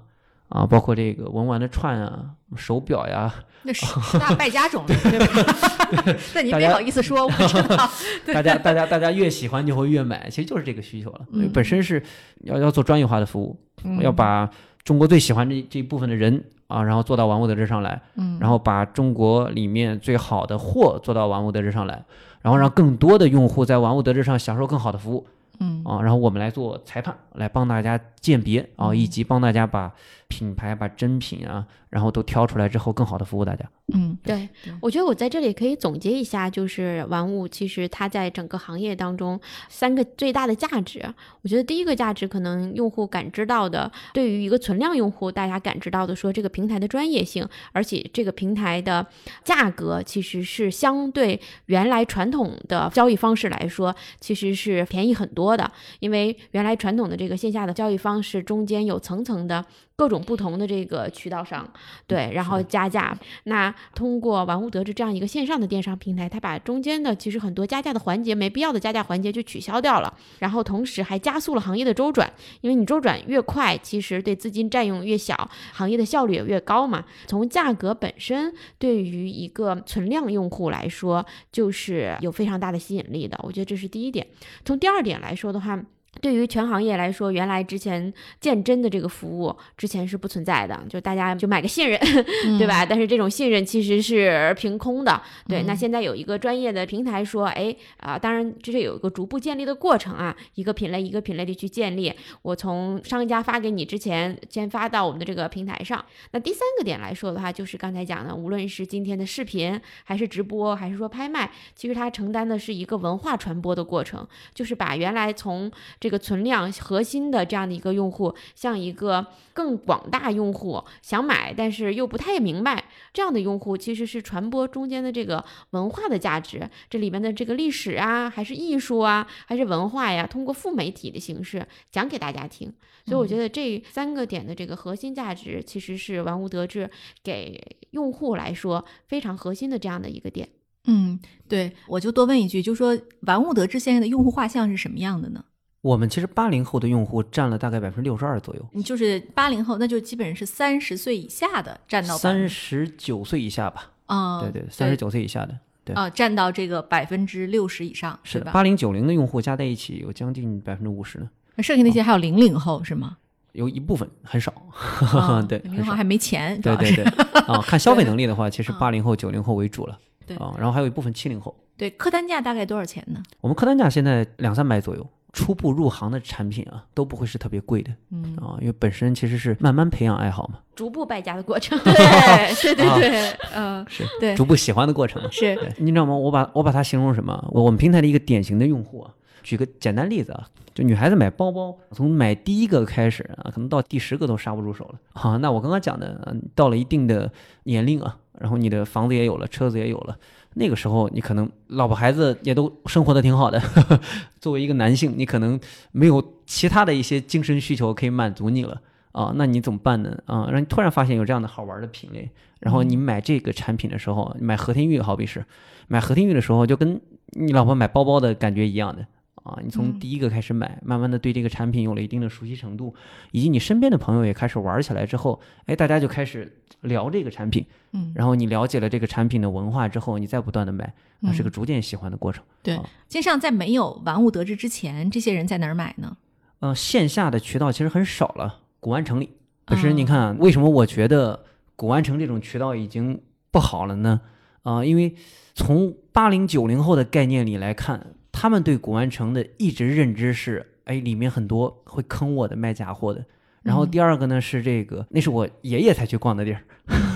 [0.50, 5.54] 啊，包括这个文玩的串啊、手表呀，那十十大败家种类，对吧？
[6.34, 7.90] 那您别好意思说，我知道。
[8.34, 11.22] 大家大家大家越喜欢就会越买，其实就是这个需求了。
[11.34, 12.02] 嗯本身是
[12.44, 14.50] 要要做专业化的服务，嗯要把
[14.84, 22.06] 中国最喜欢这这一部分的人啊，然后做到玩物得之上来，嗯然后把中国里面最好的货做到玩物得之上来，
[22.42, 25.28] 然后让更多的用户在玩物得之上享受更好的服务
[25.60, 25.84] 嗯。
[25.86, 28.98] 啊，然后我们来做裁判，来帮大家鉴别啊，嗯。
[28.98, 29.94] 以及帮大家把
[30.28, 33.70] 品牌、把真品啊，然后都挑出来之后，更好的服务大家。
[33.94, 41.02] 嗯对对，我觉得我在这里可以总结一下，就是玩物其实它在整个行业当中三个最大的价值。
[41.42, 49.06] 我觉得第一个价值可能用户感知到的，对于一个存量用户，大家感知到的说这个平台的专业性，而且这个平台的
[49.46, 55.72] 价格其实是相对原来传统的交易方式来说，其实是便宜很多的。
[56.00, 59.64] 因为原来传统的这个线下的交易方式中间有层层的
[59.98, 61.68] 各种不同的这个渠道商，
[62.06, 63.18] 对，然后加价。
[63.46, 72.32] 那通过玩物得志这样一个线上的电商平台，它把中间的其实很多加价的环节、没必要的加价环节就取消掉了，然后同时还加速了行业的周转，
[72.62, 77.04] 因为你周转越快，其实对资金占用越小，行业的效率也越高嘛。
[77.26, 84.28] 从价格本身对于一个存量用户来说，就是有非常大的吸引力的，我觉得这是第一点。
[84.64, 85.84] 从第二点来说的话，
[86.20, 92.00] 对于全行业来说，原来之前鉴真的这个服务之前是不存在的，就大家就买个信任，
[92.58, 92.84] 对吧？
[92.84, 95.22] 但是这种信任其实是凭空的。
[95.48, 102.12] 对，那现在有一个专业的平台说，哎啊，当然这是有一个逐步建立的过程啊，一个品类一个品类的去建立。
[102.42, 106.04] 我从商家发给你之前，先发到我们的这个平台上。
[106.32, 132.74] 那第三个点来说的话，就是刚才讲的，无论是今天的视频，还是直播，还是说拍卖，其实它承担的是一个文化传播的过程，就是把原来从这个存量核心的这样的一个用户，像一个更广大用户想买，但是又不太明白这样的用户，其实是传播中间的这个文化的价值，这里面的这个历史啊，还是艺术啊，还是文化呀，通过副媒体的形式讲给大家听。
[133.06, 136.90] 所以我觉得这三个点的这个核心价值，其实是玩物得志
[137.24, 140.50] 给用户来说非常核心的这样的一个点。
[140.90, 145.46] 嗯，对，我就多问一句，就说玩物得志现在的用户画像是什么样的呢？
[145.88, 153.92] 我们其实八零后的用户占了大概百分之六十二左右，你就是八零后，那就基本上是三十岁以下的占到三十九岁以下吧。
[154.08, 158.52] 啊，对对，三十九岁以下的，对啊，占到这个百分之六十以上，是的？
[158.52, 161.30] 八零九零的用户加在一起有将近百分之五十呢。
[161.56, 163.16] 那剩下那些还有零零后是吗？
[163.54, 164.54] 有一部分很少，
[165.48, 167.06] 对，零零后还没钱，对对对
[167.48, 171.58] 啊，看消费能力的话，其实八零后、九零后为主了，对啊，然后还有一部分七零后。
[171.78, 173.24] 对，客单价大概多少钱呢？
[173.40, 175.08] 我们客单价现在两三百左右。
[175.38, 178.36] 初步入行的产品啊，都不会是特别贵的，嗯。
[178.38, 186.16] 啊，因为本身其实是慢慢培养爱好嘛，逐步败家的过程， 对对对对，嗯，是对，逐步喜欢的过程，是，你知道吗？
[186.16, 187.48] 我把我把它形容什么？
[187.52, 197.32] 我我们平台的一个典型的用户啊，举个简单例子啊，就女孩子买包包，从买第一个开始啊，可能到第十个都刹不住手了，啊，那我刚刚讲的，到了一定的
[197.64, 200.18] 年龄啊，然后你的房子也有了，车子也有了。
[200.54, 203.62] 那个时候，你可能老婆孩子也都生活的挺好的。
[204.42, 205.60] 作为一个男性，你可能
[205.92, 210.18] 没有其他的一些精神需求可以满足你了啊，那你怎么办呢？
[210.26, 215.46] 啊，让你突然发现有这样的好玩的品类，然后你买这个产品的时候，买和田玉，好比是
[215.88, 217.00] 买和田玉的时候，就跟
[217.34, 219.06] 你老婆买包包的感觉一样的。
[219.48, 222.94] 啊，你从第一个开始买，慢慢的对这个产品有了一定的熟悉程度，
[223.32, 232.44] 以及你身边的朋友也开始玩起来之后，哎，大家就开始聊这个产品，嗯，然后你了解了这个产品的文化之后，你再不断的买，那是个逐渐喜欢的过程。
[232.62, 236.18] 对，线上在没有玩物得志之前，这些人在哪儿买呢？
[236.60, 239.30] 呃，线下的渠道其实很少了，古玩城里
[239.66, 241.46] 可是，你看为什么我觉得
[241.78, 244.20] 古玩城这种渠道已经不好了呢？
[244.64, 245.16] 啊，因为
[245.54, 248.08] 从八零九零后的概念里来看。
[248.40, 253.26] 他们对古玩城的一直认知是，哎，里面很多会坑我的卖假货的。
[253.64, 256.62] 然后第二个呢是这个，那是我爷爷才去逛的地儿，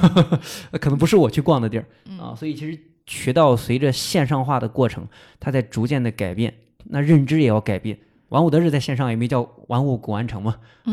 [0.82, 1.86] 可能不是我去逛的地儿
[2.20, 2.34] 啊。
[2.36, 5.08] 所以其实渠道随着线上化的过程，
[5.40, 6.52] 它在逐渐的改变，
[6.86, 8.00] 那认知也要改变。
[8.30, 10.56] 玩物得志在线上也没叫玩物古玩城嘛，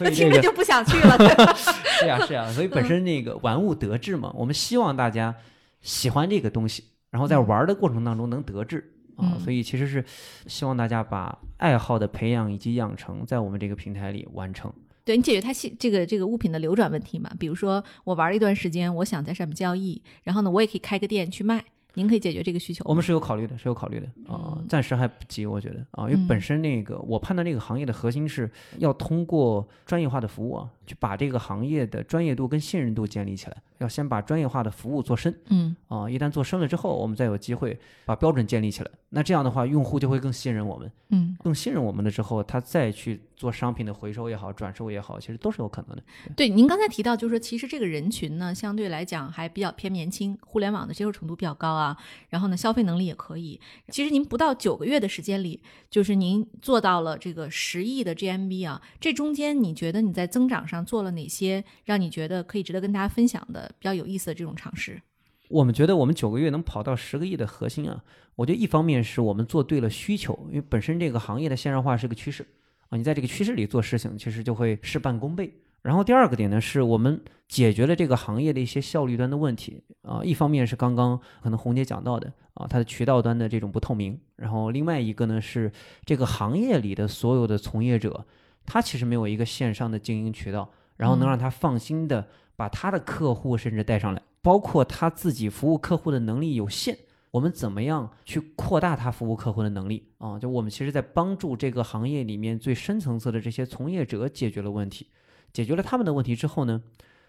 [0.00, 1.16] 那听着就不想去了。
[2.00, 5.36] 是呀是呀，所以本身那个玩物得志嘛，我们希望大家
[5.82, 6.82] 喜欢这个东西。
[7.10, 10.04] 然后在玩的过程当中能得志啊，所以其实是
[10.46, 14.72] 希望大家把爱好的培养以及养成在我们这个平台里完成。
[15.04, 17.30] 对你解决它系这个这个物品的流转问题嘛？
[17.38, 21.64] 比如说我玩了一段时间，我想在上面交易，然后呢，我也可以开个店去卖。
[21.94, 46.02] 您可以解决这个需求，我们是有考虑的，是有考虑的啊，暂时还不急，我觉得啊，因为本身那个我判断这个行业的核心是要通过专业化的服务啊，去把这个行业的专业度跟信任度建立起来，要先把专业化的服务做深，嗯啊，一旦做深了之后，我们再有机会把标准建立起来，那这样的话，用户就会更信任我们，嗯，更信任我们了之后，他再去做商品的回收也好，转售也好，其实都是有可能的。
[46.36, 51.96] 对，您刚才提到，就是说其实这个人群呢，相对来讲还比较偏年轻，互联网的接受程度比较高啊，
[52.28, 52.56] 然后呢。
[52.60, 53.58] 消费能力也可以。
[53.88, 58.82] 其实您不到九个月的时间里，就是您做到了这个十亿的 GMV 啊。
[59.00, 65.00] 这中间你觉得你在增长上做了哪些让你觉得可以值得跟大家分享的比较有意思的这种尝试？
[65.48, 68.04] 我们觉得我们九个月能跑到十个亿的核心啊，
[68.36, 72.46] 我觉得一方面是我们做对了需求，因为本身这个行业的线上化是个趋势
[72.88, 75.52] 啊，你在这个趋势里做事情，其实就会事半功倍。
[75.82, 80.20] 然后第二个点呢，是我们解决了这个行业的一些效率端的问题啊。
[80.22, 84.20] 一方面是刚刚可能红姐讲到的啊，它的渠道端的这种不透明。
[84.36, 85.72] 然后另外一个呢，是
[86.04, 88.26] 这个行业里的所有的从业者，
[88.72, 96.96] 他其实没有一个线上的经营渠道，然后能让他放心的把他的客户甚至带上来，包括他自己服务客户的能力有限，
[97.32, 100.38] 我们怎么样去扩大他服务客户的能力啊？
[100.38, 105.08] 就我们其实在帮助这个行业里面最深层次的这些从业者解决了问题。
[105.52, 106.80] 解决了他们的问题之后呢，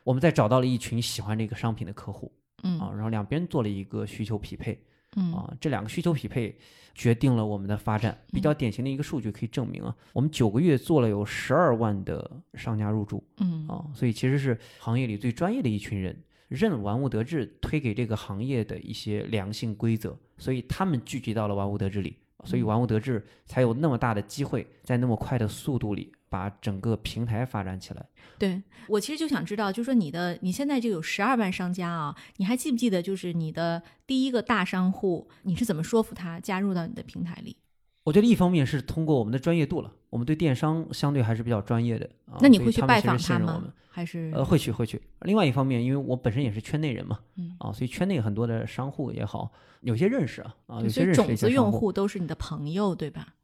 [0.03, 2.31] 我们再找到了一群喜欢这个商品的客户，
[2.61, 4.79] 嗯啊，然后两边做了一个需求匹配，
[5.15, 5.33] 嗯。
[5.33, 6.57] 啊，这两个需求匹配
[6.93, 8.17] 决定了我们的发展。
[8.31, 13.67] 比较典型的一个数据可以证明啊，我们九个月做了有十二万的商家入驻嗯。
[13.67, 28.05] 啊，所以其实是行业里最专业的一群人，任玩物得志推给这个行业的一些良性规则，所以他们聚集到了玩物得志里，所以玩物得志才有那么大的机会，在那么快的速度里把整个平台发展起来。
[28.39, 37.57] 对我其实就想知道，就是说你的你现在就有十二万商家啊，你还记不记得就是你的第一个大商户，你是怎么说服他加入到你的平台里？
[38.05, 42.39] 我觉得一方面是通过我们的专业度了，我们对电商相对还是比较专业的啊。
[42.41, 43.71] 那你会去拜访他们？
[43.93, 45.01] 还是呃，会去会去。
[45.23, 49.51] 另外一方面，因为我本身也是圈内人嘛，嗯啊，所以圈内很多的商户也好，
[49.81, 53.35] 有些认识啊，啊，有些认识种子用户都是你的朋友，对吧？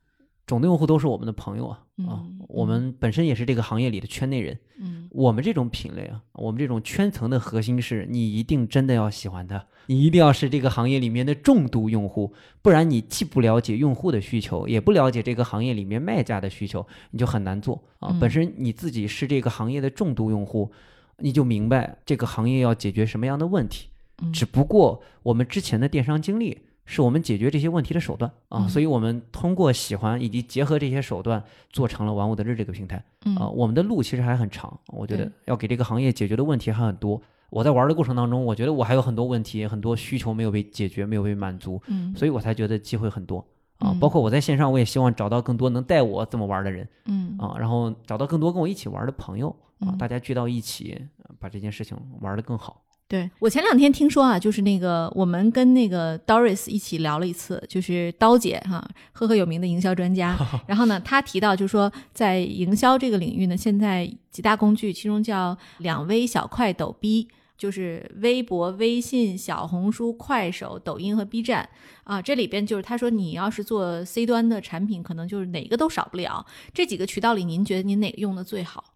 [0.48, 4.58] 种子用户都是我们的朋友啊，啊嗯，我们本身也是这个行业里的圈内人。
[4.80, 12.32] 嗯我们这种品类啊，我们这种圈层的核心是你一定真的要喜欢它，你一定要是这个行业里面的重度用户，
[12.62, 18.10] 不然你既不了解用户的需求，也不了解这个行业里面卖家的需求，你就很难做啊。
[18.12, 20.72] 嗯本身你自己是这个行业的重度用户，
[21.18, 23.90] 你就明白这个行业要解决什么样的问题。
[24.22, 26.58] 嗯只不过我们之前的电商经历
[26.90, 33.04] 是我们解决这些问题的手段啊，嗯所以我们通过喜欢以及结合这些手段，做成了玩物得志这个平台。
[33.26, 37.22] 嗯啊，我们的路其实还很长，我觉得要给这个行业解决的问题还很多。
[37.50, 43.40] 我在玩的过程当中，我觉得我还有很多问题、很多需求没有被解决、没有被满足，嗯所以我才觉得机会很多
[43.80, 43.92] 啊。
[43.92, 52.82] 嗯包括我在线上，我也希望找到更多能带我这么玩的人嗯啊，然后找到更多跟我一起玩的朋友啊，嗯大家聚到一起，呃把这件事情玩得更好。
[53.08, 60.38] 对我前两天听说啊，就是那个我们跟那个 Doris 一起聊了一次，就是刀姐哈，赫赫有名的营销专家。
[60.68, 67.28] 然后呢，她提到就是说，在营销这个领域呢，现在几大工具，其中叫两微、小快、抖 B。
[67.58, 71.68] 就是微博、微信、小红书、快手、抖音和 B 站
[72.04, 76.46] 啊，这里边就是他说你要是做 C 端的产品，可能就是哪个都少不了。
[76.72, 78.94] 这几个渠道里，您觉得您哪个用的最好？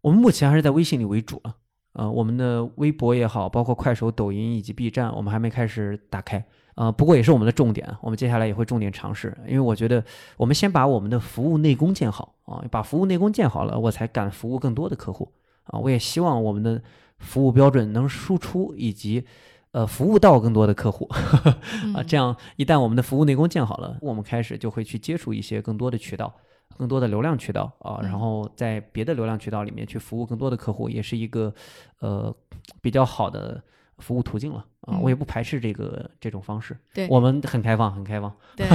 [0.00, 1.56] 我们目前还是在微信里为主了，
[1.98, 6.44] 呃，我们的微博也好，包括快手、抖音以及 B 站，我们还没开始打开，
[6.76, 10.04] 呃，不过也是我们的重点，我们接下来也会重点尝试，因为我觉得
[10.36, 15.32] 我们先把我们的服务内功建好啊，把服务内功建好了，我才敢服务更多的客户
[15.64, 16.80] 啊，我也希望我们的
[17.18, 19.24] 服务标准能输出以及。
[19.72, 21.06] 呃，服务到更多的客户
[21.94, 26.34] 啊，这样一旦我们的服务内功建好了，我们开始就会去接触一些更多的渠道，
[26.76, 31.54] 更多的流量渠道啊，然嗯后在别的流量渠道里面去服务更多的客户，也是一个
[32.00, 32.34] 呃
[32.80, 33.62] 比较好的
[33.98, 34.94] 服务途径了啊。
[34.94, 38.66] 嗯我也不排斥这个这种方式，对我们很开放，很开放， 对，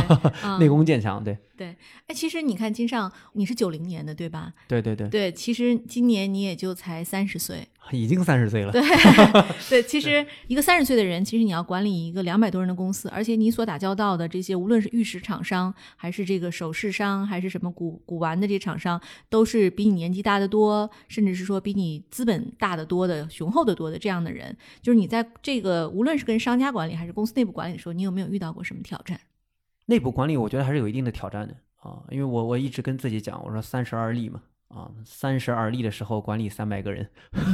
[0.44, 1.76] 嗯内功渐强，对对，
[2.08, 4.54] 哎，其实你看金尚，你是九零年的对吧？
[4.68, 7.68] 对对对，对，其实今年你也就才三十岁。
[7.92, 8.82] 已经三十岁了，对
[9.70, 24.56] 对，其实一个三十岁的人，其实你要管理一个两百多人的公司，而且你所打交道的这些，无论是玉石厂商，还是这个首饰商，还是什么古古玩的这些厂商，都是比你年纪大得多，甚至是说比你资本大得多的、雄厚得多的这样的人。
[24.82, 29.20] 就是你在这个无论是跟商家管理还是公司内部管理的时候，你有没有遇到过什么挑战？
[29.88, 34.42] 内部管理我觉得还是有一定的挑战的啊，因为我我一直跟自己讲，我说三十而立嘛。
[34.74, 37.08] 啊，三十而立的时候管理三百个人，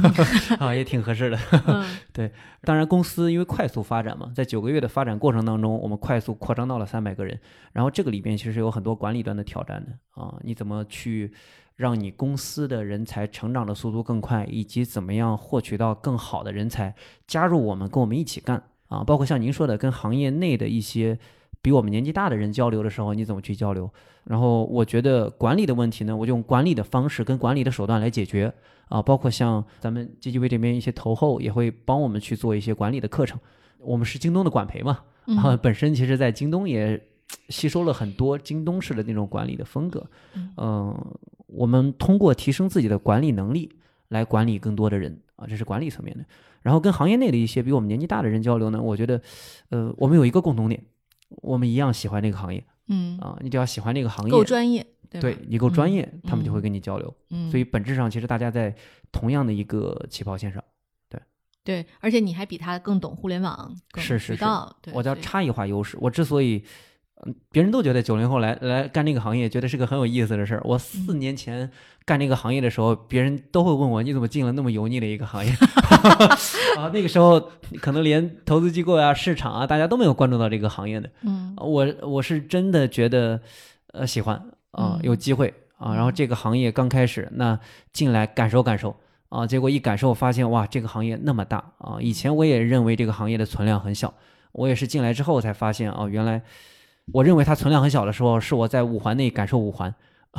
[0.58, 1.38] 啊，也挺合适的。
[2.14, 7.38] 对当然，公司因为快速发展嘛，在九个月的发展过程当中，我们快速扩张到了三百个人。
[7.72, 9.92] 然后这个里边其实有很多管理端的挑战的
[10.22, 11.30] 啊，你怎么去
[11.76, 16.94] 让你公司的人才成长的速度更快，以及怎么样获取到更好的人才
[17.26, 19.04] 加入我们，跟我们一起干啊？
[19.04, 21.18] 包括像您说的，跟行业内的一些
[21.62, 23.90] 比我们年纪大的人交流的时候，你怎么去交流？
[24.24, 28.52] 然后我觉得管理的问题呢，我就用管理的方式跟管理的手段来解决
[28.88, 33.38] 啊，包括像咱们 GGV 这边一些投后也会帮我们去做一些管理的课程。
[33.78, 35.00] 我们是京东的管培嘛，
[35.38, 37.00] 啊本身其实在京东也
[37.48, 40.06] 吸收了很多京东式的那种管理的风格。
[40.34, 41.06] 嗯嗯，
[41.46, 43.70] 我们通过提升自己的管理能力
[44.08, 46.24] 来管理更多的人啊，这是管理层面的。
[46.62, 49.20] 然后跟行业内的一些比我们年纪大的人交流呢，我觉得，
[49.70, 50.82] 呃，我们有一个共同点，
[51.42, 57.16] 我们一样喜欢这个行业嗯，啊，你只要喜欢这个行业，够专业，对对你够专嗯业，他们就会嗯跟你交流。
[57.30, 58.74] 嗯，所以本质上，其实大家在
[59.12, 60.62] 同样的一个起跑线上。
[61.08, 61.20] 对
[61.62, 64.44] 对，而且你还比他更懂互联网，更是是是
[64.92, 65.96] 我叫差异化优势。
[66.00, 66.64] 我之所以，
[67.26, 70.60] 嗯，别人都觉得九零后来来干这个行业，觉得是个很有意思的事儿。
[70.64, 71.70] 我四嗯年前
[72.04, 75.50] 干这个行业的时候，别人都会问我，你怎么进了那么油腻的一个行业？
[76.78, 77.40] 啊，那个时候
[77.80, 81.10] 可能连投资机构啊、市场啊，大家都没有关注到这个行业的。
[81.22, 83.40] 嗯我我是真的觉得，
[83.92, 84.36] 呃，喜欢
[84.70, 85.94] 啊、嗯有机会啊。
[85.94, 87.58] 然后这个行业刚开始，那
[87.92, 88.96] 进来感受感受
[89.28, 91.98] 啊，结果一感受发现，哇，这个行业那么大啊！
[92.00, 94.12] 以前我也认为这个行业的存量很小
[94.52, 96.42] 我也是进来之后才发现，哦，原来
[97.12, 99.94] 我认为它存量很小的时候，是我在五环内感受五环，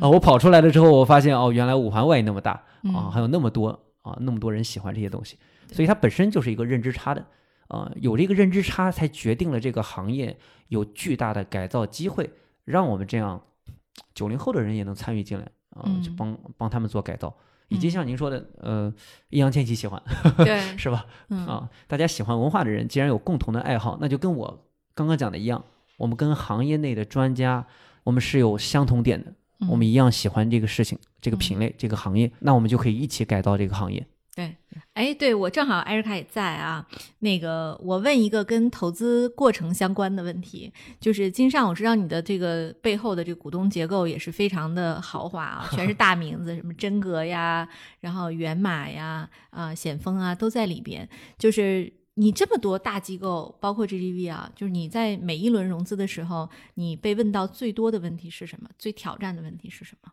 [0.00, 3.68] 啊，我跑出来了之后，我发现哦，原来五环外那么大啊，嗯还有那么多
[4.02, 5.36] 啊，那么多人喜欢这些东西，
[5.72, 7.24] 所以它本身就是一个认知差的。
[7.68, 10.34] 啊，有这个认知差，才决定了这个行业
[10.68, 12.30] 有巨大的改造机会，
[12.64, 13.38] 让我们这样
[14.14, 15.44] 九零后的人也能参与进来
[15.76, 17.34] 啊，就嗯帮帮他们做改造。
[17.68, 18.90] 以及嗯像您说的，呃，
[19.28, 20.02] 易烊千玺喜欢
[20.38, 21.04] 对， 是吧？
[21.28, 24.64] 嗯啊，大家喜欢文化的人，既然有共同的爱好，那就跟我
[24.94, 25.62] 刚刚讲的一样，
[25.98, 27.66] 我们跟行业内的专家，
[28.04, 29.30] 我们是有相同点的，
[29.68, 34.06] 我们嗯一样喜欢这个事情、这个品类、这个行业，那我们就可以一起改造这个行业。
[34.34, 34.54] 对，
[34.94, 36.86] 哎，对我正好艾瑞卡也在啊。
[37.18, 47.68] 那个，我问一个跟投资过程相关的问题，就是金尚，我知道你的这个背后的这个股东结构也是非常的豪华啊，全是 大名字，什么真格呀，
[47.98, 51.08] 然后源码呀，啊、险峰啊，都在里边。
[51.36, 58.68] 就是你这么多大机构，包括 GGV 啊，就是你在每一轮融资的时候，你被问到最多的问题是什么？
[58.76, 60.10] 最挑战的问题是什么？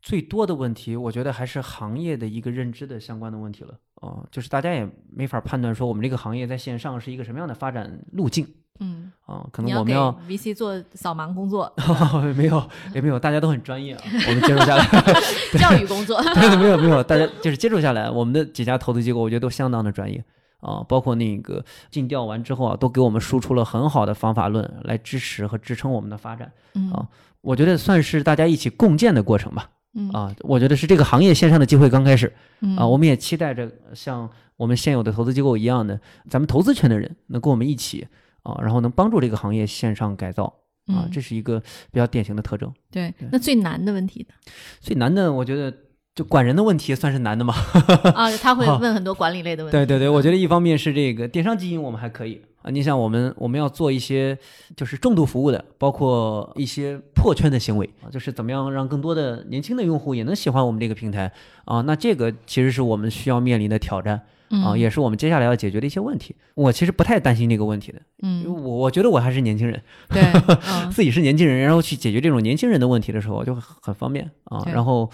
[0.00, 3.74] 最多的问题，我觉得还是行业的一个认知的相关的问题了。
[3.96, 8.46] 哦、就是大家也没法判断说我们这个行业在线上是一个什么样的发展路径
[8.78, 11.74] 嗯，啊、可能我们要 VC 做扫盲工作，
[12.36, 14.86] 没有 也没有，大家都很专业啊，我们接触下来。
[15.58, 16.22] 教育工作。
[16.60, 20.22] 没有没有，大家就是接触下来，我们的几家投资机构，我觉得都相当的专业
[20.66, 26.52] 啊，包括那个尽调完之后啊，都给我们输出了很好的方法论来支持和支撑我们的发展。
[26.74, 27.08] 嗯啊
[27.42, 29.70] 我觉得算是大家一起共建的过程吧。
[29.94, 38.06] 嗯啊，我觉得是这个行业线上的机会刚开始嗯啊，我们也期待着像我们现有的投资机构一样的，咱们投资圈的人能跟我们一起
[38.42, 40.44] 啊，然后能帮助这个行业线上改造
[40.86, 41.60] 啊嗯，这是一个
[41.92, 42.70] 比较典型的特征。
[42.90, 44.34] 对，那最难的问题呢？
[44.80, 45.72] 最难的，我觉得
[46.16, 47.54] 就管人的问题算是难的吗。
[48.16, 49.76] 啊，他会问很多管理类的问题。
[49.76, 54.36] 对对对，我觉得一方面是这个电商基因我们还可以啊，你像我们我们要做一些
[54.74, 61.30] 就是重度服务的，包括一些破圈的行为啊，就是怎么样让更多的年轻的用户也能喜欢我们这个平台
[61.66, 64.14] 啊，那这个其实是我们需要面临的挑战
[64.48, 66.34] 啊，嗯也是我们接下来要解决的一些问题。
[66.54, 70.22] 我其实不太担心这个问题的，因为嗯，我我觉得我还是年轻人，对，
[70.66, 74.64] 嗯 自己是年轻人，然后去解决这种年轻人的问题的时候就很很方便啊。
[74.72, 75.10] 然后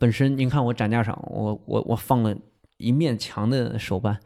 [0.00, 2.34] 本身您看我展架上，我我我放了
[2.78, 4.18] 一面墙的手办，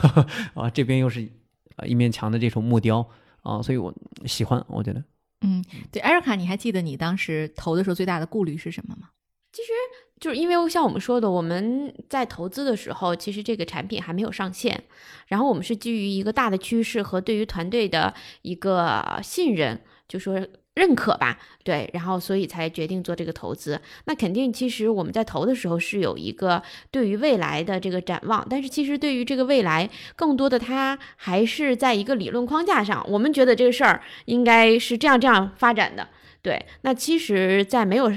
[0.56, 1.28] 啊，这边又是
[1.76, 3.06] 啊一面墙的这种木雕
[3.42, 5.04] 啊，所以我喜欢，我觉得
[5.42, 5.62] 嗯，
[5.92, 9.10] 对，艾瑞卡，你还记得你当时投的时候最大的顾虑是什么吗？
[9.52, 9.68] 其实
[10.18, 14.82] 就是因为像我们说的，我们在投资的时候，其实这个产品还没有上线，
[15.26, 20.40] 然后我们是基于一个大的趋势和对于团队的一个信任，就说
[20.78, 23.80] 认可吧，对，然后所以才决定做这个投资。
[24.04, 36.08] 那肯定，其实我们在投的时候是有一个对于未来的这个展望，但是其实对于这个未来，更多的它还是在一个理论框架上，我们觉得这个事儿应该是这样这样发展的。
[36.40, 38.12] 对，那其实，在没有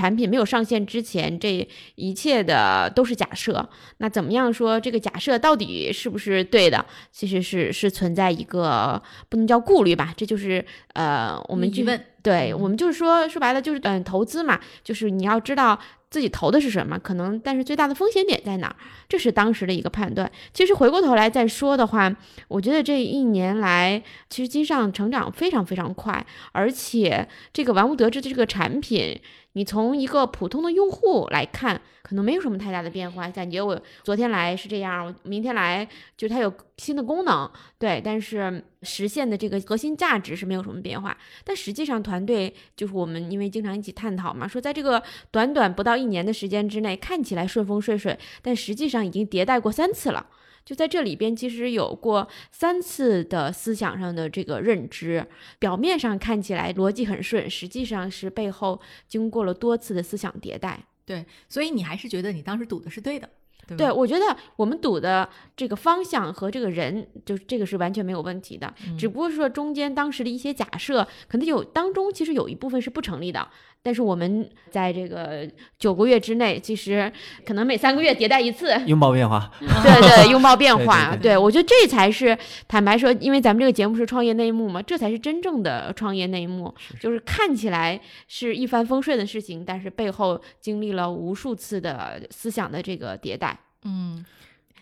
[0.00, 3.68] 产品没有上线之前，这一切的都是假设。
[3.98, 6.86] 那怎么样说这个假设到底是不是对的？
[7.12, 12.02] 其实是是存在一个不能叫顾虑吧，这就是呃，我们就疑问。
[12.22, 15.78] 对，嗯我们就是说说白了就是嗯，投资嘛，就是你要知道
[16.10, 18.76] 自己投的是什么，可能但是最大的风险点在哪儿，
[19.08, 20.30] 这是当时的一个判断。
[20.52, 22.14] 其实回过头来再说的话，
[22.48, 29.18] 我觉得这一年来，其实金上成长非常非常快，而且这个玩物得志的这个产品，
[29.54, 33.28] 你从一个普通的用户来看，可能没有什么太大的变化。
[33.28, 35.86] 感觉我昨天来是这样，我明天来
[36.16, 41.16] 就它有新的功能，对，但是实现的这个核心价值是没有什么变化。
[41.42, 50.26] 但实际上，团队就是我们因为经常一起探讨嘛，说在这个短短不到一年的时间之内，看起来顺风顺水，但实际上已经迭代过三次了。
[50.64, 55.26] 就在这里边，其实有过三次的思想上的这个认知，
[55.58, 60.84] 表面上看起来逻辑很顺，实际上是背后经过了多次的思想迭代。
[61.04, 63.28] 对，所以你还是觉得你当时赌的是对的，
[63.66, 63.76] 对？
[63.76, 73.48] 对，我觉得我们赌的这个方向和这个人，就是这个是完全没有问题的，嗯只不过是说中间当时的一些假设，可能有当中其实有一部分是不成立的。
[73.82, 77.10] 但是我们在这个九个月之内，其实
[77.46, 79.50] 可能每三个月迭代一次，拥抱变化。
[79.58, 81.16] 对对，拥抱变对对化。
[81.16, 82.36] 对我觉得这才是
[82.68, 86.74] 坦白说，因为咱们这个节目是创业内幕嘛，这才是真正的创业内幕。
[87.00, 93.58] 就是看起来是一帆风顺的事情，但是背后经历了无数次的思想的这个迭代。
[93.84, 94.22] 嗯，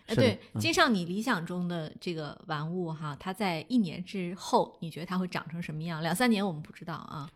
[0.06, 6.02] 呃，对，嗯金上你理想中的这个玩物哈，它在一年之后，你觉得它会长成什么样？
[6.02, 7.28] 两三年我们不知道啊。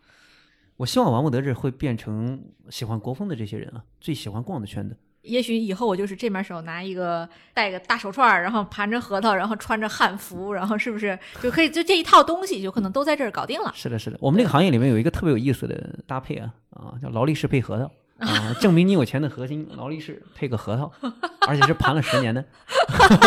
[0.82, 13.70] 我希望玩物得这会变成喜欢国风的这些人啊，最喜欢逛的圈子也许以后我就是这面手拿一个戴个大手串，然后盘着核桃，然后穿着汉服，然后是不是就可以就这一套东西就可能都在这儿搞定了？
[13.76, 17.88] 是的，是的，我们这个行业里面有一个特别有意思的搭配啊啊，叫劳力士配核桃
[18.26, 20.90] 啊，证明你有钱的核心，劳力士配个核桃，
[21.46, 22.44] 而且是盘了十年的，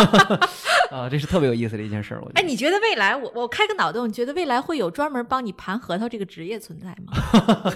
[0.90, 2.20] 啊，这是特别有意思的一件事儿。
[2.20, 7.72] 我觉得哎，你觉得未来我我开个脑洞，你觉得未来会有专门帮你盘核桃这个职业存在吗？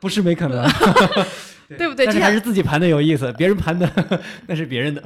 [0.00, 0.66] 不是没可能，
[1.68, 2.06] 对不对？
[2.06, 3.88] 就像但是还是自己盘的有意思，别人盘的
[4.46, 5.02] 那是别人的，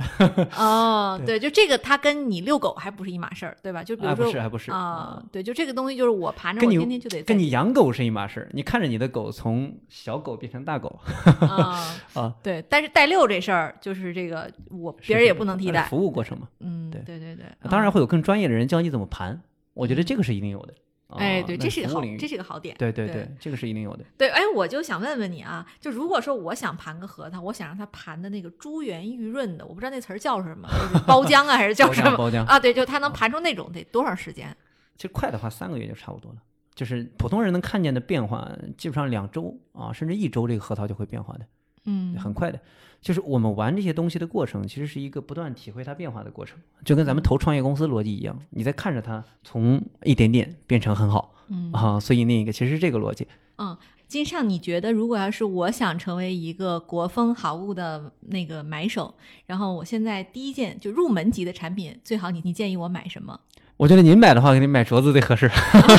[0.57, 3.83] 哦，对，就这个它跟你遛狗还不是一码事儿，对吧？
[3.83, 10.99] 就比如啊，说不是还不是啊，对，就这个东西就是我盘着，你我天天就得跟你养狗是一码事儿，你看着你的狗从小狗变成大狗
[11.41, 11.85] 啊
[12.15, 16.49] 啊，对，但是带遛这事儿就是这个我别人也不能替代，服务过程嘛。
[16.61, 19.41] 嗯，对对对对，当然啊会有更专业的人教你怎么盘，
[19.75, 20.75] 我觉得这个是一定有的。
[21.17, 22.77] 哎，对，这是个好，这是个好点。
[22.79, 24.05] 对对对对，这个是一定有的。
[24.17, 32.61] 对，哎，我就想问问你啊，就如果说我想盘个核桃，我想让它盘的那个珠圆玉润的，我不知道那词儿叫什么，就是包浆啊，还是叫什么包浆啊？
[32.61, 34.55] 对，就它能盘出那种得多少时间？
[34.97, 36.39] 其实快的话，三个月就差不多了。
[36.75, 41.47] 就是普通人能看见的变化，基本上两周啊，甚至一周，这个核桃就会变化的，
[41.89, 42.61] 嗯很快的。
[43.01, 53.27] 就是我们玩这些东西的过程，其实是一个不断体会它变化的过程，就跟咱们投创业公司逻辑一样，你在看着它从一点点变成很好嗯啊，所以那个其实是这个逻辑。
[53.59, 53.77] 嗯，
[54.09, 63.39] 金尚，你觉得如果要是我想成为一个国风好物的那个买手，然后我现在第一件就入门级的产品，最好你你建议我买什么？
[63.77, 65.47] 我觉得您买的话，肯定买镯子最合适。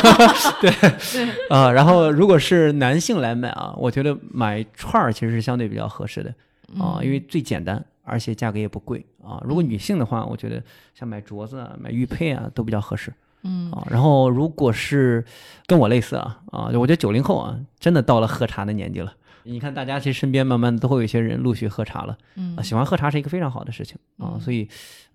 [0.59, 6.33] 对对，啊，然后如果是男性来买啊，我觉得买串儿其实是相对比较合适的
[6.83, 9.39] 啊，因为最简单，而且价格也不贵啊。
[9.45, 10.61] 如果女性的话，我觉得
[10.95, 13.85] 像买镯子啊、买玉佩啊都比较合适嗯啊。
[13.89, 15.23] 然后如果是
[15.67, 19.15] 跟我类似啊啊，我觉得九零后啊，真的到了喝茶的年纪了。
[19.43, 24.67] 你看，大家其实身边慢慢都会有一些人陆续喝茶了嗯啊，喜欢喝茶是一个非常好的事情啊，嗯所以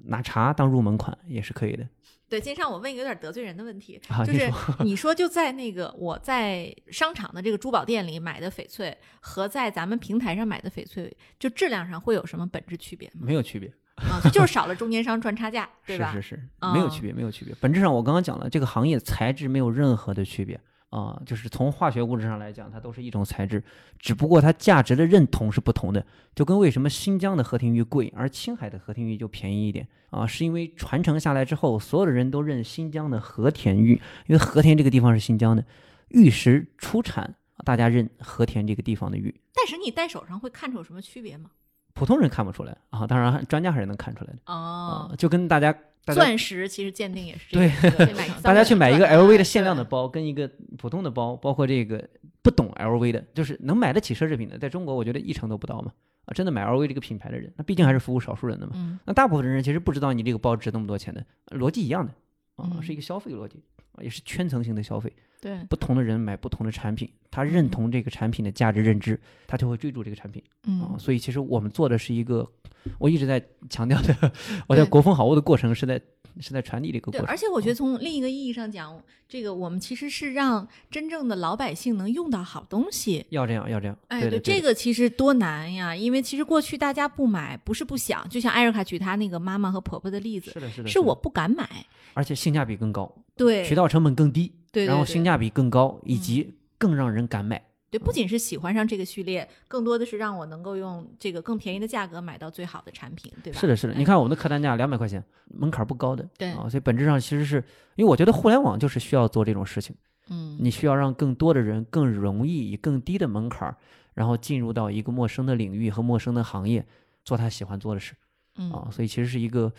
[0.07, 1.87] 拿茶当入门款也是可以的
[2.27, 4.25] 对，金尚，我问一个有点得罪人的问题，啊。
[4.25, 13.21] 就是你说你说就在那个我在商场的这个珠宝店里买的翡翠和在咱们平台上买的翡翠，就质量上会有什么本质区别吗？
[13.21, 13.71] 没有区别。
[13.97, 16.13] 啊，就是少了中间商赚差价，对吧？
[16.13, 17.55] 是是是，哦没有区别，没有区别。
[17.61, 23.61] 本质上，我刚刚讲了，这个行业材质没有任何的区别啊、就是从化学物质上来讲，它都是一种材质，
[23.99, 26.07] 只不过它价值的认同是不同的。
[26.37, 35.65] 就跟为什么新疆的和田玉贵，而青海的和田玉就便宜一点啊，是因为传承下来之后，所有的人都认新疆的和田玉，因为和田这个地方是新疆的，
[36.11, 37.35] 玉石出产，
[37.65, 39.35] 大家认和田这个地方的玉。
[39.53, 41.51] 但是你戴手上会看出有什么区别吗？
[41.95, 45.75] 普通人看不出来啊，当然专家还是能看出来的哦啊，，就跟大家
[46.13, 52.07] 钻石其实鉴定也是这对大家去买一个 LV 啊的限量的包，跟一个普通的包，包括这个
[52.43, 55.93] 不懂 LV 的，就是能买得起奢侈品的，在中国我觉得一成都不到嘛。
[56.27, 58.73] 啊，真的买 LV 这个品牌的人，那毕竟还是服务少数人的嘛。
[58.77, 62.13] 嗯那大部分人其实不知道你这个包值那么多钱的，逻辑一样的
[62.57, 65.13] 啊，嗯是一个消费逻辑啊，也是圈层型的消费。
[65.41, 70.97] 对，不同的人买不同的产品，他认同这个产品的价值认知，他就会追逐这个产品啊。
[70.97, 72.51] 嗯所以其实我们做的是一个，
[72.99, 74.33] 我一直在强调的，
[74.67, 76.01] 我在国风好物的过程是在
[76.41, 77.33] 是在传递这个对，过程。
[77.33, 83.25] 而且我觉得从另一个意义上讲，这个我们其实是让真正的老百姓能用到好东西。
[83.31, 83.97] 要这样，要这样。
[84.09, 85.95] 哎，对的对的这个其实多难呀！
[85.95, 91.69] 因为其实过去大家不买，不是不想，就像艾瑞卡举她那个妈妈和婆婆的例子，是的，是的，是我不敢买。
[92.15, 97.61] 而且性价比更高，对，渠道成本更低，对然后性价比更高，以及更让人敢买。
[97.95, 103.61] 对，不仅是喜欢上这个序列，更多的是让我能够用这个更便宜的价格买到最好的产品，对吧？
[103.61, 103.93] 是的，是的。
[103.93, 107.63] 哎你看我们的客单价两百块钱，门槛不高的，对啊，所以本质上其实是
[107.95, 109.95] 因为我觉得互联网就是需要做这种事情，
[110.29, 113.77] 嗯，你需要让更多的人更容易以更低的门槛儿，
[114.15, 116.85] 然后进入到一个陌生的领域和陌生的行业，
[117.25, 118.15] 做他喜欢做的事
[118.57, 118.89] 嗯啊。
[118.91, 119.73] 所以其实是一个，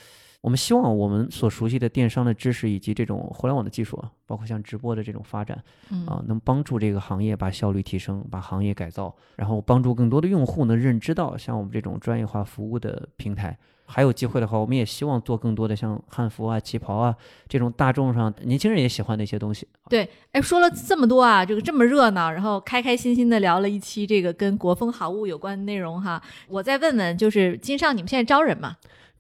[0.46, 5.60] 我们希望我们所熟悉的电商的知识以及这种互联网的技术啊，包括像直播的这种发展。
[5.90, 13.58] 嗯啊，能帮助这个行业把效率提升，把行业改造，然后帮助更多的用户能认知到像我们这种专业化服务的平台。
[13.88, 17.16] 还有机会的话，我们也希望做更多的像汉服啊、旗袍啊
[17.48, 19.68] 这种大众上年轻人也喜欢的一些东西。
[19.90, 26.22] 对，哎，说了这么多啊，这个这么热闹，然后开开心心的聊了一期这个跟国风好物有关的内容哈。
[26.48, 28.76] 我再问问，就是金尚，你们现在招人吗？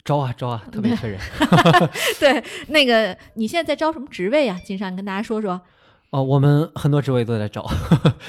[0.05, 1.19] 招啊招啊，特别缺人
[2.21, 4.57] 对，那个你现在在招什么职位啊？
[4.63, 5.59] 金山，跟大家说说。
[6.11, 6.23] 哦。
[6.23, 7.65] 我们很多职位都在招，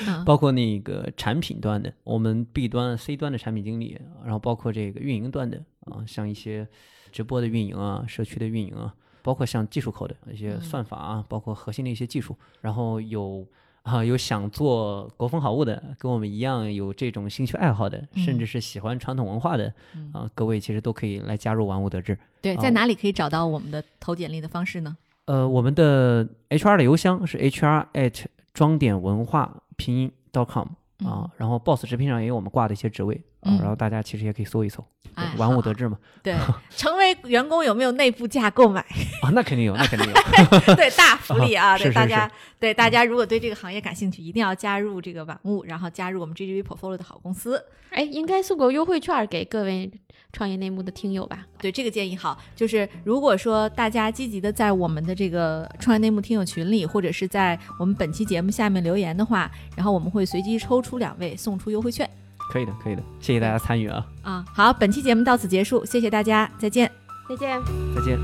[0.09, 6.67] 嗯 包括那个产品端的，我们 B 端、C 端的产品经理，然后包括这个运营端的啊，像一些
[7.13, 13.47] 直播的运营啊、社区的运营啊，包括像技术口的一些算法啊，包括核心的一些技术，然后有
[13.87, 19.73] 啊，有想做国风好物的，跟我们一样有这种兴趣爱好的，甚嗯至是喜欢传统文化的
[20.13, 22.19] 啊，各位其实都可以来加入玩物得志。
[22.43, 24.97] 对，哦在哪里可以找到我们的投简历的方式呢？
[25.27, 30.67] 呃，我们的 HR 的邮箱是 HR at 装点文化拼音 .com
[31.05, 36.35] 啊，然后 Boss 直聘上也有我们挂的一些职位啊，嗯然后大家其实也可以搜一搜，对哎玩物得志嘛对，
[36.71, 38.81] 成为员工有没有内部价购买？
[39.23, 40.15] 啊，那肯定有，那肯定有。
[40.75, 41.77] 对，大福利啊！
[41.79, 47.63] 是是对大家，对大家，如果对这个行业感兴趣，一定要加入这个玩物，然后加入我们 GGV Portfolio 的好公司。
[47.91, 49.91] 哎，应该送个优惠券给各位
[50.37, 51.47] 创业内幕的听友吧？
[51.59, 62.07] 对这个建议好，就是如果说大家积极的在我们的这个创业内幕听友群里，或者是在我们本期节目下面留言的话，然后我们会随机抽出两位送出优惠券
[62.53, 64.45] 可以的，可以的，谢谢大家参与啊，啊。
[64.53, 66.93] 好，本期节目到此结束，谢谢大家，再见。
[67.27, 67.59] 再见。
[67.95, 68.21] 再见。